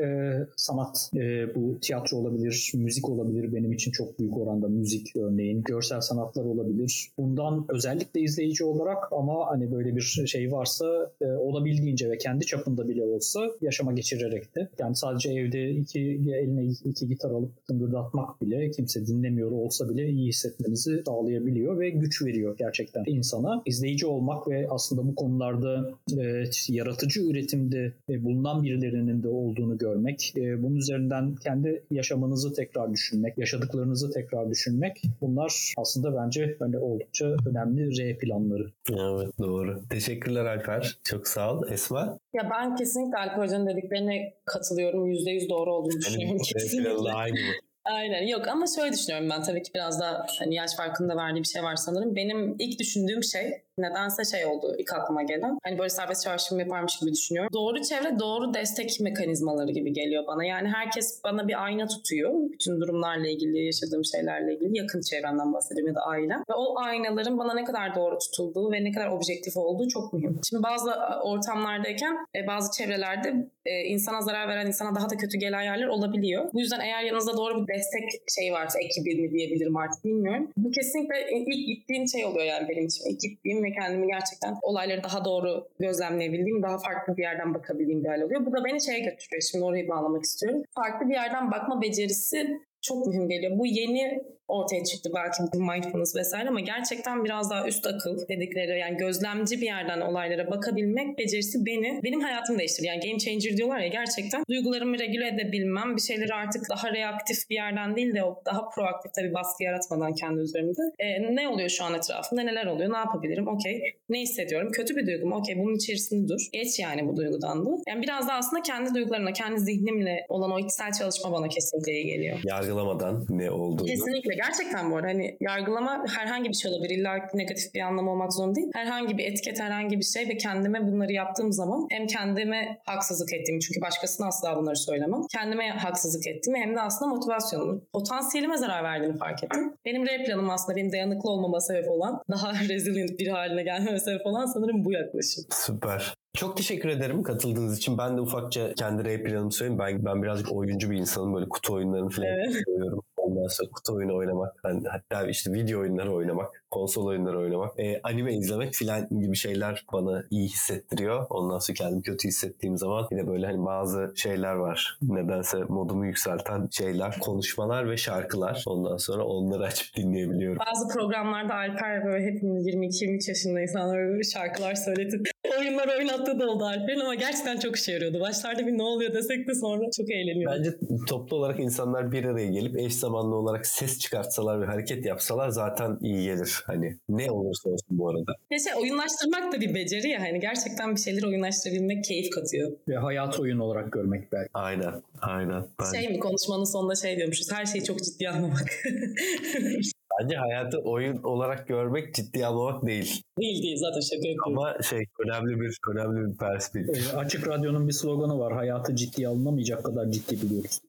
[0.57, 1.11] sanat.
[1.55, 3.53] Bu tiyatro olabilir, müzik olabilir.
[3.53, 5.61] Benim için çok büyük oranda müzik örneğin.
[5.61, 7.11] Görsel sanatlar olabilir.
[7.17, 13.03] Bundan özellikle izleyici olarak ama hani böyle bir şey varsa olabildiğince ve kendi çapında bile
[13.03, 14.69] olsa yaşama geçirerek de.
[14.79, 20.27] Yani sadece evde iki eline iki gitar alıp tıngırdatmak bile kimse dinlemiyor olsa bile iyi
[20.27, 23.61] hissetmenizi sağlayabiliyor ve güç veriyor gerçekten insana.
[23.65, 30.33] İzleyici olmak ve aslında bu konularda e, yaratıcı üretimde e, bulunan birilerinin de olduğunu görmek,
[30.37, 37.35] e, bunun üzerinden kendi yaşamınızı tekrar düşünmek, yaşadıklarınızı tekrar düşünmek bunlar aslında bence böyle oldukça
[37.49, 38.71] önemli R planları.
[38.89, 39.81] Evet doğru.
[39.89, 40.97] Teşekkürler Alper.
[41.03, 41.63] Çok sağ ol.
[41.71, 42.17] Esma?
[42.33, 45.11] Ya ben kesinlikle Alper Hoca'nın dediklerine katılıyorum.
[45.11, 46.37] %100 doğru olduğunu düşünüyorum.
[46.37, 47.11] Yani, kesinlikle.
[47.11, 47.37] Aynı?
[47.85, 51.47] Aynen yok ama şöyle düşünüyorum ben tabii ki biraz da hani yaş farkında verdiği bir
[51.47, 52.15] şey var sanırım.
[52.15, 55.57] Benim ilk düşündüğüm şey nedense şey oldu ilk aklıma gelen.
[55.63, 57.49] Hani böyle serbest çağrışım yaparmış gibi düşünüyorum.
[57.53, 60.45] Doğru çevre doğru destek mekanizmaları gibi geliyor bana.
[60.45, 62.33] Yani herkes bana bir ayna tutuyor.
[62.51, 64.77] Bütün durumlarla ilgili, yaşadığım şeylerle ilgili.
[64.77, 66.33] Yakın çevremden bahsediyorum ya da aile.
[66.49, 70.39] Ve o aynaların bana ne kadar doğru tutulduğu ve ne kadar objektif olduğu çok mühim.
[70.49, 70.91] Şimdi bazı
[71.23, 76.49] ortamlardayken e, bazı çevrelerde e, insana zarar veren, insana daha da kötü gelen yerler olabiliyor.
[76.53, 78.03] Bu yüzden eğer yanınızda doğru bir destek
[78.37, 80.51] şey varsa, ekibi mi diyebilirim artık bilmiyorum.
[80.57, 83.09] Bu kesinlikle ilk gittiğim şey oluyor yani benim için.
[83.09, 88.09] İlk gittiğim ve kendimi gerçekten olayları daha doğru gözlemleyebildiğim, daha farklı bir yerden bakabildiğim bir
[88.09, 88.45] hal oluyor.
[88.45, 89.41] Bu da beni şeye götürüyor.
[89.51, 90.63] Şimdi orayı bağlamak istiyorum.
[90.75, 93.59] Farklı bir yerden bakma becerisi çok mühim geliyor.
[93.59, 98.97] Bu yeni ortaya çıktı belki mindfulness vesaire ama gerçekten biraz daha üst akıl dedikleri yani
[98.97, 102.87] gözlemci bir yerden olaylara bakabilmek becerisi beni benim hayatımı değiştirdi.
[102.87, 107.55] Yani game changer diyorlar ya gerçekten duygularımı regüle edebilmem bir şeyleri artık daha reaktif bir
[107.55, 110.81] yerden değil de daha proaktif tabii baskı yaratmadan kendi üzerimde.
[110.99, 115.07] E, ne oluyor şu an etrafımda neler oluyor ne yapabilirim okey ne hissediyorum kötü bir
[115.07, 117.69] duygu mu okey bunun içerisinde dur geç yani bu duygudan da.
[117.87, 122.05] Yani biraz da aslında kendi duygularımla kendi zihnimle olan o içsel çalışma bana kesinlikle iyi
[122.05, 122.39] geliyor.
[122.43, 123.87] Yargılamadan ne olduğunu.
[123.87, 126.97] Kesinlikle gerçekten bu arada hani yargılama herhangi bir şey olabilir.
[126.97, 128.71] İlla negatif bir anlam olmak zorunda değil.
[128.73, 133.61] Herhangi bir etiket, herhangi bir şey ve kendime bunları yaptığım zaman hem kendime haksızlık ettiğimi
[133.61, 135.21] çünkü başkasına asla bunları söylemem.
[135.31, 139.73] Kendime haksızlık ettiğimi hem de aslında motivasyonumu, potansiyelime zarar verdiğini fark ettim.
[139.85, 144.25] Benim R planım aslında benim dayanıklı olmama sebep olan, daha resilient bir haline gelmeme sebep
[144.25, 145.43] olan sanırım bu yaklaşım.
[145.49, 146.13] Süper.
[146.37, 147.97] Çok teşekkür ederim katıldığınız için.
[147.97, 149.79] Ben de ufakça kendi rap planımı söyleyeyim.
[149.79, 151.33] Ben, ben birazcık oyuncu bir insanım.
[151.33, 152.53] Böyle kutu oyunlarını falan Evet.
[152.65, 153.03] seviyorum.
[153.31, 157.99] Ondan sonra kutu oyunu oynamak, hani hatta işte video oyunları oynamak, konsol oyunları oynamak, e,
[158.03, 161.25] anime izlemek filan gibi şeyler bana iyi hissettiriyor.
[161.29, 164.97] Ondan sonra kendimi kötü hissettiğim zaman bir de böyle hani bazı şeyler var.
[165.01, 168.63] Nedense modumu yükselten şeyler, konuşmalar ve şarkılar.
[168.67, 170.59] Ondan sonra onları açıp dinleyebiliyorum.
[170.73, 175.30] Bazı programlarda Alper böyle hepimiz 22-23 yaşında insanlar böyle şarkılar söyletip
[175.61, 178.19] oyunlar oynattığı da oldu Alper'in ama gerçekten çok işe yarıyordu.
[178.19, 180.51] Başlarda bir ne oluyor desek de sonra çok eğleniyor.
[180.51, 180.75] Bence
[181.09, 185.97] toplu olarak insanlar bir araya gelip eş zamanlı olarak ses çıkartsalar ve hareket yapsalar zaten
[186.01, 186.63] iyi gelir.
[186.65, 188.35] Hani ne olursa olsun bu arada.
[188.51, 192.71] Ya şey oyunlaştırmak da bir beceri ya hani gerçekten bir şeyleri oyunlaştırabilmek keyif katıyor.
[192.87, 194.49] Ve hayat oyun olarak görmek belki.
[194.53, 195.63] Aynen, aynen.
[195.79, 198.69] Ben, Şey mi konuşmanın sonunda şey diyormuşuz her şeyi çok ciddiye almamak.
[200.19, 203.23] Bence hayatı oyun olarak görmek ciddiye almamak değil.
[203.39, 204.57] değil değil zaten şaka yapıyorum.
[204.57, 207.13] Ama şey önemli bir önemli bir perspektif.
[207.13, 208.53] Ee, Açık Radyo'nun bir sloganı var.
[208.53, 210.79] Hayatı ciddiye alınamayacak kadar ciddi biliyoruz.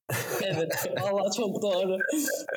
[0.43, 1.97] Evet valla çok doğru.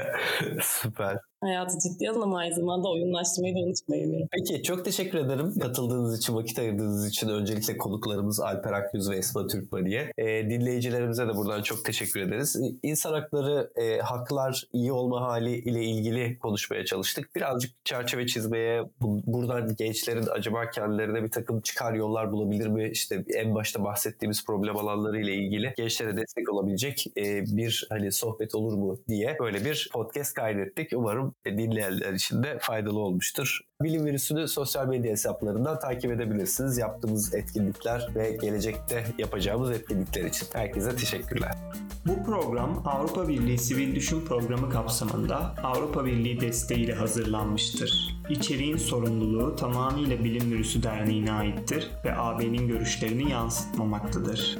[0.62, 1.18] Süper.
[1.40, 4.28] Hayatı ciddiye alın ama aynı zamanda oyunlaştırmayı da unutmayın.
[4.32, 7.28] Peki çok teşekkür ederim katıldığınız için, vakit ayırdığınız için.
[7.28, 10.12] Öncelikle konuklarımız Alper Akyüz ve Esma Türkmani'ye.
[10.18, 12.56] E, dinleyicilerimize de buradan çok teşekkür ederiz.
[12.82, 17.36] İnsan hakları, e, haklar, iyi olma hali ile ilgili konuşmaya çalıştık.
[17.36, 22.90] Birazcık çerçeve çizmeye, bu, buradan gençlerin acaba kendilerine bir takım çıkar yollar bulabilir mi?
[22.90, 28.54] İşte en başta bahsettiğimiz problem alanları ile ilgili gençlere destek olabilecek e, bir hani sohbet
[28.54, 30.92] olur mu diye böyle bir podcast kaydettik.
[31.26, 33.60] Umarım dinleyenler için de faydalı olmuştur.
[33.82, 36.78] Bilim Virüsü'nü sosyal medya hesaplarından takip edebilirsiniz.
[36.78, 40.46] Yaptığımız etkinlikler ve gelecekte yapacağımız etkinlikler için.
[40.52, 41.52] Herkese teşekkürler.
[42.06, 48.16] Bu program Avrupa Birliği Sivil Düşün Programı kapsamında Avrupa Birliği desteğiyle hazırlanmıştır.
[48.30, 54.58] İçeriğin sorumluluğu tamamıyla Bilim Virüsü Derneği'ne aittir ve AB'nin görüşlerini yansıtmamaktadır.